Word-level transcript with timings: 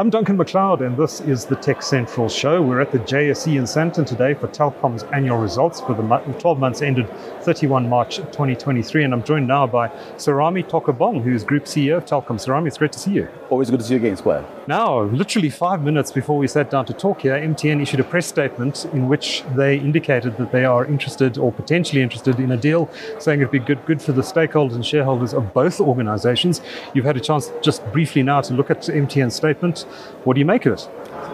I'm 0.00 0.08
Duncan 0.08 0.38
McLeod, 0.38 0.80
and 0.80 0.96
this 0.96 1.20
is 1.20 1.44
the 1.44 1.56
TechCentral 1.56 2.30
Show. 2.34 2.62
We're 2.62 2.80
at 2.80 2.90
the 2.90 3.00
JSE 3.00 3.58
in 3.58 3.64
Sandton 3.64 4.06
today 4.06 4.32
for 4.32 4.48
Telkom's 4.48 5.02
annual 5.12 5.36
results 5.36 5.82
for 5.82 5.92
the 5.92 6.02
12 6.38 6.58
months 6.58 6.80
ended 6.80 7.06
31 7.42 7.86
March 7.86 8.16
2023. 8.16 9.04
And 9.04 9.12
I'm 9.12 9.22
joined 9.22 9.46
now 9.46 9.66
by 9.66 9.88
Serame 10.16 10.66
Taukobong, 10.66 11.22
who's 11.22 11.44
Group 11.44 11.64
CEO 11.64 11.98
of 11.98 12.06
Telkom. 12.06 12.38
Serame, 12.38 12.66
it's 12.66 12.78
great 12.78 12.92
to 12.92 12.98
see 12.98 13.10
you. 13.10 13.28
Always 13.50 13.68
good 13.68 13.80
to 13.80 13.84
see 13.84 13.92
you 13.92 14.00
again, 14.00 14.16
Square. 14.16 14.46
Now, 14.66 15.02
literally 15.02 15.50
five 15.50 15.82
minutes 15.82 16.10
before 16.10 16.38
we 16.38 16.48
sat 16.48 16.70
down 16.70 16.86
to 16.86 16.94
talk 16.94 17.20
here, 17.20 17.34
MTN 17.34 17.82
issued 17.82 18.00
a 18.00 18.04
press 18.04 18.26
statement 18.26 18.86
in 18.94 19.06
which 19.06 19.44
they 19.54 19.76
indicated 19.76 20.38
that 20.38 20.50
they 20.50 20.64
are 20.64 20.86
interested 20.86 21.36
or 21.36 21.52
potentially 21.52 22.00
interested 22.00 22.40
in 22.40 22.52
a 22.52 22.56
deal, 22.56 22.88
saying 23.18 23.40
it'd 23.40 23.52
be 23.52 23.58
good, 23.58 23.84
good 23.84 24.00
for 24.00 24.12
the 24.12 24.22
stakeholders 24.22 24.76
and 24.76 24.86
shareholders 24.86 25.34
of 25.34 25.52
both 25.52 25.78
organizations. 25.78 26.62
You've 26.94 27.04
had 27.04 27.18
a 27.18 27.20
chance 27.20 27.52
just 27.60 27.84
briefly 27.92 28.22
now 28.22 28.40
to 28.40 28.54
look 28.54 28.70
at 28.70 28.80
MTN's 28.80 29.34
statement. 29.34 29.84
What 30.24 30.34
do 30.34 30.40
you 30.40 30.46
make 30.46 30.66
of 30.66 30.74
it? 30.74 30.88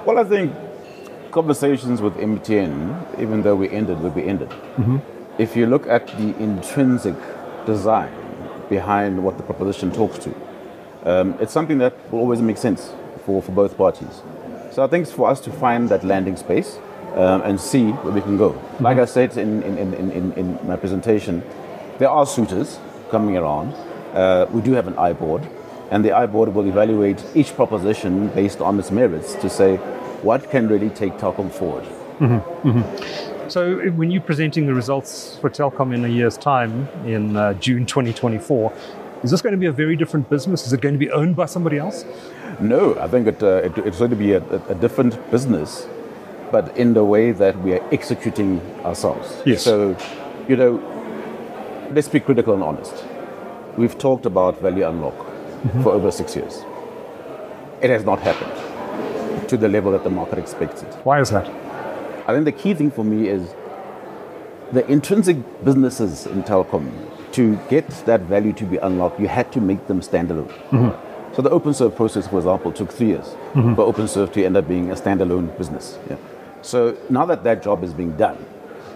Well, 0.05 0.19
I 0.19 0.25
think 0.25 0.55
conversations 1.33 2.01
with 2.01 2.15
MTN, 2.15 3.21
even 3.21 3.43
though 3.43 3.57
we 3.57 3.69
ended 3.71 4.01
where 4.01 4.13
we 4.13 4.25
ended, 4.25 4.49
mm-hmm. 4.49 4.99
if 5.39 5.57
you 5.57 5.67
look 5.67 5.87
at 5.87 6.07
the 6.19 6.37
intrinsic 6.39 7.17
design 7.67 8.13
behind 8.69 9.23
what 9.23 9.37
the 9.37 9.43
proposition 9.43 9.91
talks 9.93 10.19
to, 10.19 10.35
um, 11.05 11.35
it's 11.41 11.53
something 11.53 11.79
that 11.79 11.95
will 12.11 12.21
always 12.21 12.41
make 12.41 12.57
sense 12.57 12.93
for, 13.25 13.43
for 13.43 13.53
both 13.53 13.77
parties. 13.77 14.23
So 14.71 14.85
I 14.85 14.87
think 14.87 15.03
it's 15.03 15.13
for 15.13 15.29
us 15.29 15.41
to 15.41 15.51
find 15.51 15.89
that 15.89 16.05
landing 16.05 16.37
space 16.37 16.79
um, 17.15 17.43
and 17.43 17.61
see 17.61 17.91
where 17.91 18.13
we 18.13 18.21
can 18.21 18.37
go. 18.37 18.51
Mm-hmm. 18.51 18.85
Like 18.85 18.99
I 18.99 19.05
said 19.05 19.37
in, 19.37 19.63
in, 19.63 19.79
in, 19.79 20.11
in, 20.11 20.33
in 20.33 20.67
my 20.67 20.77
presentation, 20.77 21.43
there 21.99 22.11
are 22.11 22.27
suitors 22.27 22.79
coming 23.11 23.37
around. 23.37 23.75
Uh, 24.15 24.47
we 24.51 24.63
do 24.63 24.73
have 24.73 24.87
an 24.87 24.97
I 24.99 25.13
board 25.13 25.43
and 25.91 26.05
the 26.05 26.13
I 26.13 26.27
board 26.27 26.55
will 26.55 26.67
evaluate 26.67 27.23
each 27.35 27.55
proposition 27.55 28.29
based 28.29 28.61
on 28.61 28.79
its 28.79 28.91
merits 28.91 29.35
to 29.37 29.49
say 29.49 29.77
what 30.23 30.51
can 30.51 30.69
really 30.69 30.91
take 30.91 31.15
Telkom 31.15 31.51
forward. 31.51 31.85
Mm-hmm, 32.19 32.69
mm-hmm. 32.69 33.49
So, 33.49 33.77
when 33.91 34.11
you're 34.11 34.23
presenting 34.23 34.67
the 34.67 34.75
results 34.75 35.39
for 35.39 35.49
Telkom 35.49 35.95
in 35.95 36.05
a 36.05 36.09
year's 36.09 36.37
time, 36.37 36.89
in 37.05 37.37
uh, 37.37 37.55
June 37.55 37.87
2024, 37.87 38.73
is 39.23 39.31
this 39.31 39.41
going 39.41 39.53
to 39.53 39.59
be 39.59 39.67
a 39.67 39.73
very 39.73 39.97
different 39.97 40.29
business? 40.29 40.67
Is 40.67 40.73
it 40.73 40.81
going 40.81 40.95
to 40.95 40.99
be 40.99 41.11
owned 41.11 41.37
by 41.37 41.47
somebody 41.47 41.79
else? 41.79 42.05
No, 42.59 42.99
I 42.99 43.07
think 43.07 43.27
it, 43.29 43.43
uh, 43.43 43.63
it, 43.65 43.79
it's 43.79 43.99
going 43.99 44.11
to 44.11 44.17
be 44.17 44.33
a, 44.33 44.43
a, 44.69 44.75
different 44.75 45.31
business, 45.31 45.87
but 46.51 46.77
in 46.77 46.95
the 46.95 47.05
way 47.05 47.33
that 47.33 47.57
we 47.61 47.75
are 47.75 47.89
executing 47.93 48.61
ourselves. 48.85 49.43
Yes. 49.45 49.63
So, 49.63 49.97
you 50.49 50.57
know, 50.57 50.81
let's 51.93 52.09
be 52.09 52.19
critical 52.19 52.55
and 52.55 52.63
honest. 52.63 53.05
We've 53.77 53.97
talked 53.97 54.27
about 54.27 54.61
value 54.61 54.89
unlock 54.89 55.26
mm-hmm. 55.57 55.83
for 55.83 55.91
over 55.91 56.11
six 56.11 56.37
years. 56.37 56.65
It 57.81 57.91
has 57.91 58.05
not 58.05 58.21
happened 58.21 59.49
to 59.49 59.57
the 59.57 59.69
level 59.69 59.93
that 59.93 60.05
the 60.05 60.11
market 60.11 60.39
expects 60.39 60.83
it. 60.83 60.93
Why 61.05 61.21
is 61.21 61.31
that? 61.31 61.49
I 62.27 62.33
think 62.33 62.45
the 62.45 62.53
key 62.53 62.75
thing 62.75 62.91
for 62.91 63.05
me 63.05 63.29
is 63.29 63.55
the 64.73 64.87
intrinsic 64.91 65.37
businesses 65.65 66.27
in 66.27 66.43
Telkom. 66.43 66.93
To 67.33 67.57
get 67.69 67.87
that 68.07 68.23
value 68.23 68.55
to 68.55 68.65
be 68.65 68.79
unlocked, 68.79 69.21
you 69.21 69.29
had 69.29 69.53
to 69.53 69.61
make 69.61 69.87
them 69.89 70.01
standalone. 70.01 70.49
Mm-hmm. 70.71 71.35
So 71.35 71.43
the 71.43 71.51
OpenServe 71.51 71.95
process, 71.95 72.27
for 72.27 72.39
example, 72.39 72.73
took 72.73 72.91
three 72.91 73.09
years 73.09 73.27
mm-hmm. 73.27 73.75
for 73.75 73.93
OpenServe 73.93 74.33
to 74.33 74.45
end 74.45 74.57
up 74.57 74.67
being 74.67 74.91
a 74.91 74.95
standalone 74.95 75.57
business. 75.59 75.99
Yeah. 76.09 76.17
So 76.63 76.97
now 77.11 77.27
that 77.27 77.45
that 77.45 77.63
job 77.63 77.85
is 77.85 77.93
being 77.93 78.17
done, 78.17 78.43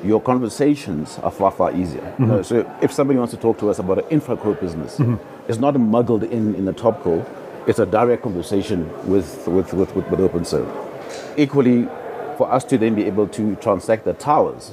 your 0.02 0.22
conversations 0.22 1.18
are 1.18 1.30
far, 1.30 1.50
far 1.50 1.76
easier. 1.76 2.00
Mm-hmm. 2.00 2.30
Uh, 2.30 2.42
so 2.42 2.78
if 2.80 2.92
somebody 2.92 3.18
wants 3.18 3.34
to 3.34 3.38
talk 3.38 3.58
to 3.58 3.68
us 3.68 3.78
about 3.78 3.98
an 3.98 4.18
infraco 4.18 4.58
business, 4.58 4.96
mm-hmm. 4.96 5.16
It's 5.50 5.58
not 5.58 5.78
muggled 5.78 6.22
in 6.22 6.54
in 6.54 6.64
the 6.64 6.72
top 6.72 7.02
call. 7.02 7.26
It's 7.66 7.80
a 7.80 7.86
direct 7.86 8.22
conversation 8.22 8.88
with, 9.08 9.48
with, 9.48 9.72
with, 9.74 9.94
with, 9.96 10.08
with 10.08 10.20
OpenServe. 10.20 10.68
Equally, 11.36 11.84
for 12.38 12.50
us 12.50 12.62
to 12.64 12.78
then 12.78 12.94
be 12.94 13.04
able 13.04 13.26
to 13.28 13.56
transact 13.56 14.04
the 14.04 14.14
towers, 14.14 14.70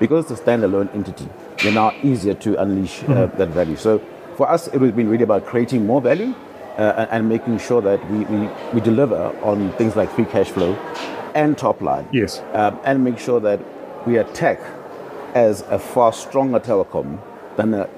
because 0.00 0.28
it's 0.30 0.40
a 0.40 0.44
standalone 0.44 0.92
entity, 0.94 1.28
they're 1.62 1.72
now 1.72 1.94
easier 2.02 2.34
to 2.34 2.60
unleash 2.60 3.04
uh, 3.04 3.06
mm-hmm. 3.06 3.38
that 3.38 3.48
value. 3.50 3.76
So 3.76 4.00
for 4.36 4.50
us, 4.50 4.66
it 4.66 4.80
has 4.80 4.92
been 4.92 5.08
really 5.08 5.22
about 5.22 5.46
creating 5.46 5.86
more 5.86 6.00
value 6.00 6.34
uh, 6.76 6.94
and, 6.98 7.10
and, 7.10 7.28
making 7.28 7.58
sure 7.58 7.80
that 7.80 7.98
we, 8.10 8.24
we, 8.24 8.48
we 8.74 8.80
deliver 8.80 9.32
on 9.42 9.72
things 9.74 9.94
like 9.94 10.10
free 10.10 10.26
cash 10.26 10.50
flow 10.50 10.74
and 11.34 11.56
top 11.56 11.80
line. 11.80 12.06
Yes. 12.12 12.42
Um, 12.52 12.78
and 12.84 13.02
make 13.02 13.18
sure 13.18 13.40
that 13.40 13.60
we 14.06 14.18
attack 14.18 14.60
as 15.34 15.62
a 15.70 15.78
far 15.78 16.12
stronger 16.12 16.60
telecom 16.60 17.18
than 17.56 17.72
a 17.72 17.88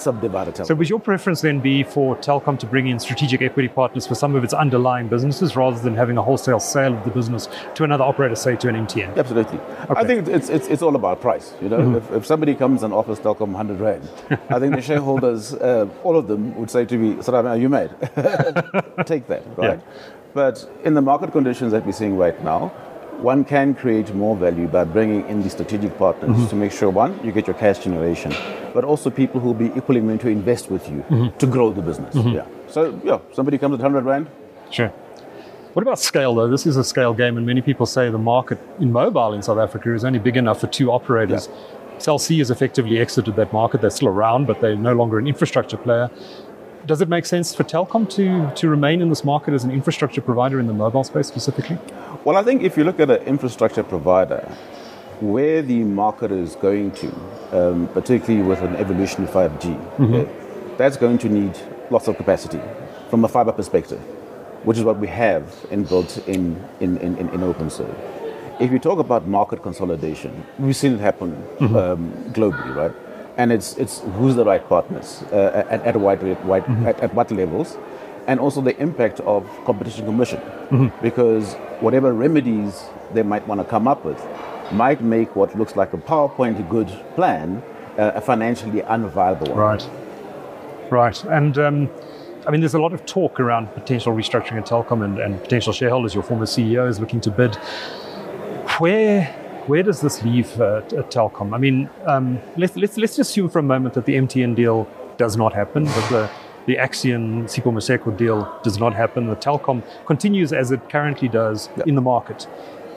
subdivided 0.00 0.54
telecom. 0.54 0.66
So 0.66 0.74
would 0.74 0.88
your 0.88 1.00
preference 1.00 1.40
then 1.40 1.60
be 1.60 1.82
for 1.82 2.16
Telkom 2.16 2.58
to 2.60 2.66
bring 2.66 2.86
in 2.88 2.98
strategic 2.98 3.42
equity 3.42 3.68
partners 3.68 4.06
for 4.06 4.14
some 4.14 4.34
of 4.34 4.44
its 4.44 4.54
underlying 4.54 5.08
businesses 5.08 5.56
rather 5.56 5.78
than 5.78 5.94
having 5.94 6.16
a 6.16 6.22
wholesale 6.22 6.60
sale 6.60 6.94
of 6.94 7.04
the 7.04 7.10
business 7.10 7.48
to 7.74 7.84
another 7.84 8.04
operator, 8.04 8.34
say 8.34 8.56
to 8.56 8.68
an 8.68 8.74
MTN? 8.86 9.16
Absolutely. 9.16 9.58
Okay. 9.58 9.94
I 10.00 10.04
think 10.04 10.28
it's, 10.28 10.48
it's, 10.48 10.68
it's 10.68 10.82
all 10.82 10.96
about 10.96 11.20
price. 11.20 11.54
You 11.60 11.68
know, 11.68 11.78
mm-hmm. 11.78 11.96
if, 11.96 12.10
if 12.12 12.26
somebody 12.26 12.54
comes 12.54 12.82
and 12.82 12.92
offers 12.92 13.18
Telkom 13.18 13.52
100 13.52 13.80
Rand, 13.80 14.08
I 14.50 14.58
think 14.58 14.74
the 14.74 14.82
shareholders, 14.90 15.54
uh, 15.54 15.88
all 16.02 16.16
of 16.16 16.28
them 16.28 16.54
would 16.56 16.70
say 16.70 16.84
to 16.84 16.96
me, 16.96 17.14
Serame, 17.16 17.60
you 17.60 17.68
made. 17.68 17.90
Take 19.06 19.26
that, 19.28 19.42
right? 19.56 19.78
Yeah. 19.78 20.02
But 20.34 20.70
in 20.84 20.94
the 20.94 21.02
market 21.02 21.32
conditions 21.32 21.72
that 21.72 21.84
we're 21.84 21.92
seeing 21.92 22.16
right 22.16 22.40
now, 22.44 22.72
one 23.22 23.44
can 23.44 23.74
create 23.74 24.14
more 24.14 24.36
value 24.36 24.68
by 24.68 24.84
bringing 24.84 25.26
in 25.28 25.42
the 25.42 25.50
strategic 25.50 25.96
partners 25.98 26.30
mm-hmm. 26.30 26.46
to 26.46 26.56
make 26.56 26.72
sure 26.72 26.88
one 26.90 27.18
you 27.24 27.32
get 27.32 27.46
your 27.46 27.54
cash 27.54 27.78
generation 27.78 28.32
but 28.72 28.84
also 28.84 29.10
people 29.10 29.40
who 29.40 29.48
will 29.48 29.54
be 29.54 29.72
equally 29.76 30.00
willing 30.00 30.18
to 30.18 30.28
invest 30.28 30.70
with 30.70 30.88
you 30.88 31.04
mm-hmm. 31.08 31.36
to 31.38 31.46
grow 31.46 31.72
the 31.72 31.82
business 31.82 32.14
mm-hmm. 32.14 32.28
yeah 32.28 32.46
so 32.68 33.00
yeah 33.04 33.18
somebody 33.32 33.58
comes 33.58 33.74
at 33.74 33.80
100 33.80 34.04
rand 34.04 34.28
sure 34.70 34.88
what 35.72 35.82
about 35.82 35.98
scale 35.98 36.34
though 36.34 36.48
this 36.48 36.66
is 36.66 36.76
a 36.76 36.84
scale 36.84 37.12
game 37.12 37.36
and 37.36 37.46
many 37.46 37.60
people 37.60 37.86
say 37.86 38.10
the 38.10 38.18
market 38.18 38.58
in 38.78 38.92
mobile 38.92 39.32
in 39.32 39.42
south 39.42 39.58
africa 39.58 39.92
is 39.92 40.04
only 40.04 40.18
big 40.18 40.36
enough 40.36 40.60
for 40.60 40.66
two 40.68 40.90
operators 40.90 41.48
yeah. 41.48 41.56
Cell 42.00 42.20
C 42.20 42.38
has 42.38 42.52
effectively 42.52 43.00
exited 43.00 43.34
that 43.34 43.52
market. 43.52 43.80
They're 43.80 43.90
still 43.90 44.06
around, 44.06 44.46
but 44.46 44.60
they're 44.60 44.76
no 44.76 44.94
longer 44.94 45.18
an 45.18 45.26
infrastructure 45.26 45.76
player 45.76 46.08
does 46.86 47.00
it 47.00 47.08
make 47.08 47.26
sense 47.26 47.54
for 47.54 47.64
Telkom 47.64 48.08
to, 48.10 48.54
to 48.54 48.68
remain 48.68 49.00
in 49.00 49.08
this 49.08 49.24
market 49.24 49.54
as 49.54 49.64
an 49.64 49.70
infrastructure 49.70 50.20
provider 50.20 50.58
in 50.60 50.66
the 50.66 50.72
mobile 50.72 51.04
space 51.04 51.26
specifically? 51.26 51.78
Well, 52.24 52.36
I 52.36 52.42
think 52.42 52.62
if 52.62 52.76
you 52.76 52.84
look 52.84 53.00
at 53.00 53.10
an 53.10 53.22
infrastructure 53.22 53.82
provider, 53.82 54.40
where 55.20 55.62
the 55.62 55.82
market 55.82 56.30
is 56.30 56.54
going 56.56 56.92
to, 56.92 57.08
um, 57.52 57.88
particularly 57.88 58.46
with 58.46 58.60
an 58.62 58.76
evolution 58.76 59.24
of 59.24 59.30
5G, 59.30 59.96
mm-hmm. 59.96 60.14
uh, 60.14 60.76
that's 60.76 60.96
going 60.96 61.18
to 61.18 61.28
need 61.28 61.58
lots 61.90 62.08
of 62.08 62.16
capacity 62.16 62.60
from 63.10 63.24
a 63.24 63.28
fiber 63.28 63.52
perspective, 63.52 64.00
which 64.64 64.78
is 64.78 64.84
what 64.84 64.98
we 64.98 65.08
have 65.08 65.42
inbuilt 65.70 66.26
in, 66.28 66.62
in, 66.80 66.96
in, 66.98 67.16
in, 67.16 67.28
in 67.30 67.40
OpenServe. 67.40 67.96
If 68.60 68.70
you 68.72 68.78
talk 68.78 68.98
about 68.98 69.26
market 69.26 69.62
consolidation, 69.62 70.44
we've 70.58 70.76
seen 70.76 70.94
it 70.94 71.00
happen 71.00 71.32
mm-hmm. 71.58 71.76
um, 71.76 72.12
globally, 72.32 72.74
right? 72.74 73.07
And 73.38 73.52
it's 73.52 73.76
it's 73.76 74.00
who's 74.16 74.34
the 74.34 74.44
right 74.44 74.68
partners 74.68 75.22
uh, 75.32 75.64
at, 75.70 75.80
at, 75.82 75.96
what, 75.96 76.18
mm-hmm. 76.20 76.86
at, 76.86 77.00
at, 77.00 77.14
what 77.14 77.30
levels, 77.30 77.78
and 78.26 78.40
also 78.40 78.60
the 78.60 78.76
impact 78.82 79.20
of 79.20 79.48
competition 79.64 80.04
commission, 80.04 80.40
mm-hmm. 80.40 80.88
because 81.02 81.54
whatever 81.80 82.12
remedies 82.12 82.84
they 83.14 83.22
might 83.22 83.46
want 83.46 83.60
to 83.60 83.64
come 83.64 83.88
up 83.88 84.04
with 84.04 84.20
might 84.72 85.00
make 85.00 85.34
what 85.34 85.56
looks 85.56 85.76
like 85.76 85.94
a 85.94 85.96
PowerPoint 85.96 86.68
good 86.68 86.88
plan 87.14 87.62
uh, 87.96 88.12
a 88.14 88.20
financially 88.20 88.82
unviable 88.82 89.48
one. 89.48 89.58
Right, 89.58 89.88
right, 90.90 91.24
and. 91.24 91.56
Um, 91.56 91.90
I 92.46 92.50
mean, 92.50 92.62
there's 92.62 92.72
a 92.72 92.80
lot 92.80 92.94
of 92.94 93.04
talk 93.04 93.40
around 93.40 93.66
potential 93.74 94.14
restructuring 94.14 94.56
at 94.56 94.64
Telkom 94.64 95.04
and, 95.04 95.18
and 95.18 95.38
potential 95.42 95.70
shareholders. 95.74 96.14
Your 96.14 96.22
former 96.22 96.46
CEO 96.46 96.88
is 96.88 96.98
looking 96.98 97.20
to 97.22 97.30
bid. 97.30 97.56
Where 98.78 99.47
where 99.68 99.82
does 99.82 100.00
this 100.00 100.22
leave 100.22 100.60
uh, 100.60 100.80
Telkom? 101.10 101.54
I 101.54 101.58
mean, 101.58 101.90
um, 102.06 102.40
let's, 102.56 102.74
let's, 102.76 102.96
let's 102.96 103.18
assume 103.18 103.50
for 103.50 103.58
a 103.58 103.62
moment 103.62 103.94
that 103.94 104.06
the 104.06 104.14
MTN 104.14 104.56
deal 104.56 104.88
does 105.18 105.36
not 105.36 105.52
happen, 105.52 105.84
that 105.84 106.10
the, 106.10 106.30
the 106.66 106.76
Axian 106.76 107.44
Sipho 107.44 107.72
Maseko 107.72 108.16
deal 108.16 108.50
does 108.62 108.78
not 108.78 108.94
happen, 108.94 109.26
the 109.26 109.36
Telkom 109.36 109.82
continues 110.06 110.52
as 110.52 110.70
it 110.70 110.88
currently 110.88 111.28
does 111.28 111.68
yep. 111.76 111.86
in 111.86 111.94
the 111.94 112.00
market. 112.00 112.46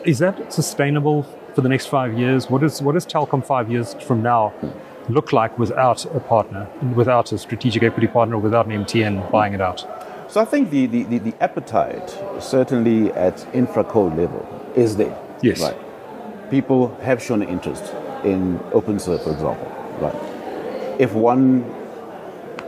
Is 0.06 0.19
that 0.19 0.51
sustainable 0.53 1.23
for 1.53 1.62
the 1.62 1.69
next 1.69 1.88
five 1.88 2.18
years? 2.18 2.50
What, 2.50 2.63
is, 2.63 2.81
what 2.81 2.94
does 2.94 3.06
Telkom 3.06 3.45
five 3.45 3.69
years 3.69 3.94
from 3.95 4.23
now 4.23 4.53
look 5.09 5.33
like 5.33 5.59
without 5.59 6.06
a 6.15 6.21
partner, 6.21 6.69
without 6.95 7.33
a 7.33 7.38
strategic 7.38 7.83
equity 7.83 8.07
partner, 8.07 8.38
without 8.38 8.65
an 8.68 8.85
MTN 8.85 9.29
buying 9.29 9.53
it 9.53 9.62
out? 9.62 9.85
So 10.29 10.39
I 10.39 10.45
think 10.45 10.69
the, 10.69 10.85
the, 10.85 11.03
the, 11.03 11.18
the 11.18 11.44
appetite, 11.44 12.18
certainly 12.39 13.12
at 13.12 13.35
infraco 13.53 14.15
level, 14.15 14.47
is 14.75 14.95
there. 14.95 15.18
Yes. 15.41 15.59
Right 15.59 15.90
people 16.51 16.95
have 17.01 17.24
shown 17.24 17.42
interest 17.42 17.83
in 18.24 18.59
OpenServe, 18.71 19.24
for 19.24 19.31
example. 19.31 19.68
Right. 20.00 21.00
If 21.00 21.13
one 21.13 21.63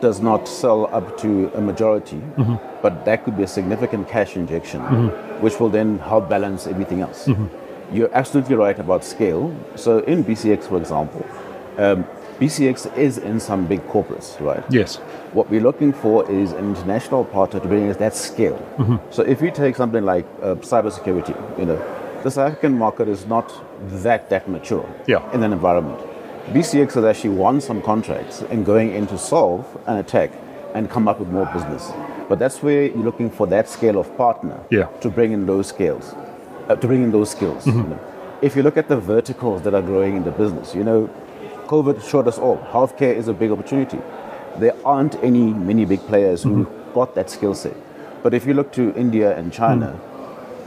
does 0.02 0.22
not 0.22 0.48
sell 0.48 0.90
up 0.94 1.18
to 1.20 1.52
a 1.54 1.62
majority, 1.62 2.18
mm-hmm. 2.18 2.56
but 2.82 3.06
that 3.06 3.24
could 3.24 3.38
be 3.38 3.44
a 3.44 3.48
significant 3.48 4.10
cash 4.10 4.36
injection, 4.36 4.82
mm-hmm. 4.82 5.44
which 5.44 5.60
will 5.60 5.70
then 5.70 6.00
help 6.00 6.30
balance 6.30 6.66
everything 6.66 7.02
else. 7.02 7.28
Mm-hmm. 7.28 7.96
You're 7.96 8.14
absolutely 8.14 8.56
right 8.56 8.80
about 8.80 9.04
scale. 9.04 9.56
So 9.76 10.00
in 10.00 10.24
BCX, 10.24 10.64
for 10.68 10.78
example, 10.78 11.26
um, 11.78 12.06
BCX 12.40 12.98
is 12.98 13.18
in 13.18 13.40
some 13.40 13.68
big 13.68 13.82
corporates, 13.88 14.40
right? 14.42 14.64
Yes. 14.70 14.96
What 15.34 15.50
we're 15.50 15.62
looking 15.62 15.94
for 15.94 16.30
is 16.30 16.52
an 16.52 16.76
international 16.76 17.26
partner 17.26 17.60
to 17.60 17.68
bring 17.68 17.90
us 17.90 17.98
that 17.98 18.16
scale. 18.16 18.58
So 19.12 19.22
if 19.24 19.42
you 19.42 19.52
take 19.52 19.76
something 19.76 20.04
like 20.04 20.26
uh, 20.42 20.56
cybersecurity, 20.56 21.36
you 21.60 21.66
know, 21.66 22.03
the 22.24 22.32
South 22.32 22.52
African 22.52 22.78
market 22.78 23.10
is 23.10 23.26
not 23.28 23.52
that 24.04 24.30
that 24.30 24.48
mature 24.50 24.86
Yeah. 25.08 25.22
in 25.34 25.44
an 25.44 25.52
environment. 25.52 26.00
BCX 26.54 26.94
has 26.96 27.04
actually 27.04 27.36
won 27.36 27.60
some 27.62 27.82
contracts 27.82 28.42
in 28.50 28.64
going 28.64 28.94
in 28.94 29.08
to 29.08 29.18
solve 29.18 29.66
an 29.88 29.98
attack 29.98 30.32
and 30.74 30.90
come 30.90 31.08
up 31.08 31.20
with 31.20 31.30
more 31.30 31.46
business. 31.54 31.92
But 32.30 32.40
that's 32.40 32.64
where 32.64 32.84
you're 32.84 33.04
looking 33.04 33.30
for 33.30 33.46
that 33.48 33.68
scale 33.70 34.00
of 34.00 34.16
partner 34.18 34.60
Yeah. 34.70 34.88
to 35.02 35.10
bring 35.10 35.34
in 35.34 35.46
those 35.46 35.68
scales, 35.68 36.16
uh, 36.70 36.76
to 36.76 36.88
bring 36.88 37.04
in 37.04 37.12
those 37.12 37.30
skills. 37.30 37.68
you 37.68 37.74
mm-hmm. 37.74 37.92
know. 37.92 38.00
If 38.42 38.56
you 38.56 38.64
look 38.64 38.78
at 38.78 38.88
the 38.88 38.98
verticals 38.98 39.62
that 39.64 39.74
are 39.74 39.82
growing 39.82 40.16
in 40.16 40.24
the 40.24 40.32
business, 40.32 40.74
you 40.76 40.84
know, 40.84 41.10
COVID 41.68 42.02
showed 42.10 42.28
us 42.28 42.38
all 42.40 42.58
healthcare 42.72 43.16
is 43.16 43.28
a 43.28 43.34
big 43.34 43.52
opportunity. 43.52 44.00
There 44.60 44.76
aren't 44.86 45.16
any 45.24 45.54
many 45.54 45.86
big 45.86 46.02
players 46.08 46.44
who 46.44 46.66
mm-hmm. 46.66 46.94
got 46.94 47.16
that 47.16 47.30
skill 47.30 47.54
set. 47.54 47.76
But 48.22 48.34
if 48.34 48.46
you 48.46 48.54
look 48.54 48.72
to 48.74 48.94
India 48.96 49.38
and 49.38 49.52
China, 49.52 49.88
mm. 49.88 50.13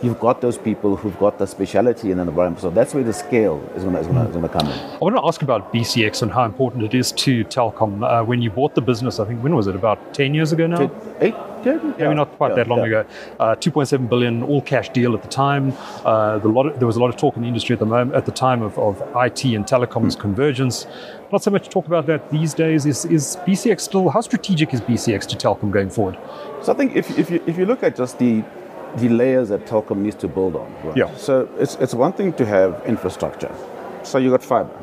You've 0.03 0.21
got 0.21 0.41
those 0.41 0.59
people 0.59 0.97
who've 0.97 1.19
got 1.19 1.39
the 1.39 1.47
speciality 1.47 2.11
in 2.11 2.19
an 2.19 2.29
environment. 2.29 2.61
So 2.61 2.71
that's 2.71 2.95
where 2.95 3.05
the 3.05 3.13
scale 3.13 3.63
is 3.75 3.85
going 3.85 3.97
is 3.97 4.07
gonna, 4.07 4.49
come 4.49 4.67
in. 4.67 4.73
I 4.73 4.99
want 4.99 5.17
to 5.17 5.25
ask 5.25 5.43
about 5.43 5.73
BCX 5.73 6.23
and 6.23 6.31
how 6.31 6.45
important 6.45 6.85
it 6.85 6.95
is 6.95 7.13
to 7.13 7.45
Telkom. 7.45 8.03
Uh, 8.03 8.25
when 8.25 8.43
you 8.43 8.51
bought 8.51 8.75
the 8.75 8.81
business, 8.81 9.19
I 9.19 9.25
think, 9.25 9.43
when 9.43 9.55
was 9.55 9.67
it? 9.67 9.75
About 9.75 10.15
10 10.15 10.35
years 10.35 10.53
ago 10.53 10.67
now? 10.67 10.91
Eight, 11.21 11.35
ten? 11.63 11.95
Maybe 11.99 12.15
not 12.15 12.31
quite 12.37 12.51
yeah, 12.51 12.57
that 12.57 12.69
long 12.69 12.81
yeah. 12.81 13.01
ago. 13.01 13.07
Uh, 13.41 13.57
2.7 13.57 14.09
billion 14.09 14.43
all 14.43 14.63
cash 14.63 14.89
deal 14.91 15.15
at 15.15 15.23
the 15.23 15.29
time. 15.29 15.73
Uh, 16.05 16.39
the 16.39 16.49
lot 16.49 16.67
of, 16.67 16.79
there 16.79 16.87
was 16.87 16.97
a 16.97 17.01
lot 17.01 17.09
of 17.09 17.17
talk 17.17 17.37
in 17.37 17.43
the 17.43 17.49
industry 17.49 17.73
at 17.73 17.81
the 17.81 17.87
moment 17.87 18.15
at 18.15 18.27
the 18.27 18.33
time 18.33 18.63
of, 18.63 18.79
of 18.79 19.01
IT 19.17 19.45
and 19.45 19.65
telecoms 19.65 20.19
convergence. 20.19 20.87
Not 21.33 21.43
so 21.43 21.51
much 21.51 21.69
talk 21.69 21.87
about 21.87 22.07
that 22.07 22.31
these 22.31 22.55
days. 22.55 22.87
Is, 22.87 23.05
is 23.07 23.37
BCX 23.47 23.81
still 23.81 24.09
how 24.09 24.21
strategic 24.21 24.73
is 24.73 24.81
BCX 24.81 25.27
to 25.29 25.37
Telkom 25.37 25.71
going 25.71 25.91
forward? 25.91 26.17
So 26.63 26.73
I 26.73 26.77
think 26.77 26.97
if, 26.97 27.19
if, 27.19 27.31
you, 27.31 27.43
if 27.47 27.59
you 27.59 27.67
look 27.67 27.83
at 27.83 27.97
just 27.97 28.19
the, 28.19 28.45
the 28.97 29.09
layers 29.09 29.49
that 29.51 29.67
Telkom 29.67 29.99
needs 29.99 30.17
to 30.17 30.29
build 30.29 30.57
on, 30.57 30.73
right? 30.85 30.97
Yeah. 30.97 31.15
So 31.17 31.49
it's, 31.59 31.75
it's 31.77 31.95
one 31.95 32.13
thing 32.13 32.33
to 32.35 32.47
have 32.47 32.83
infrastructure. 32.87 33.55
So 34.03 34.19
you've 34.19 34.33
got 34.33 34.43
fiber, 34.43 34.77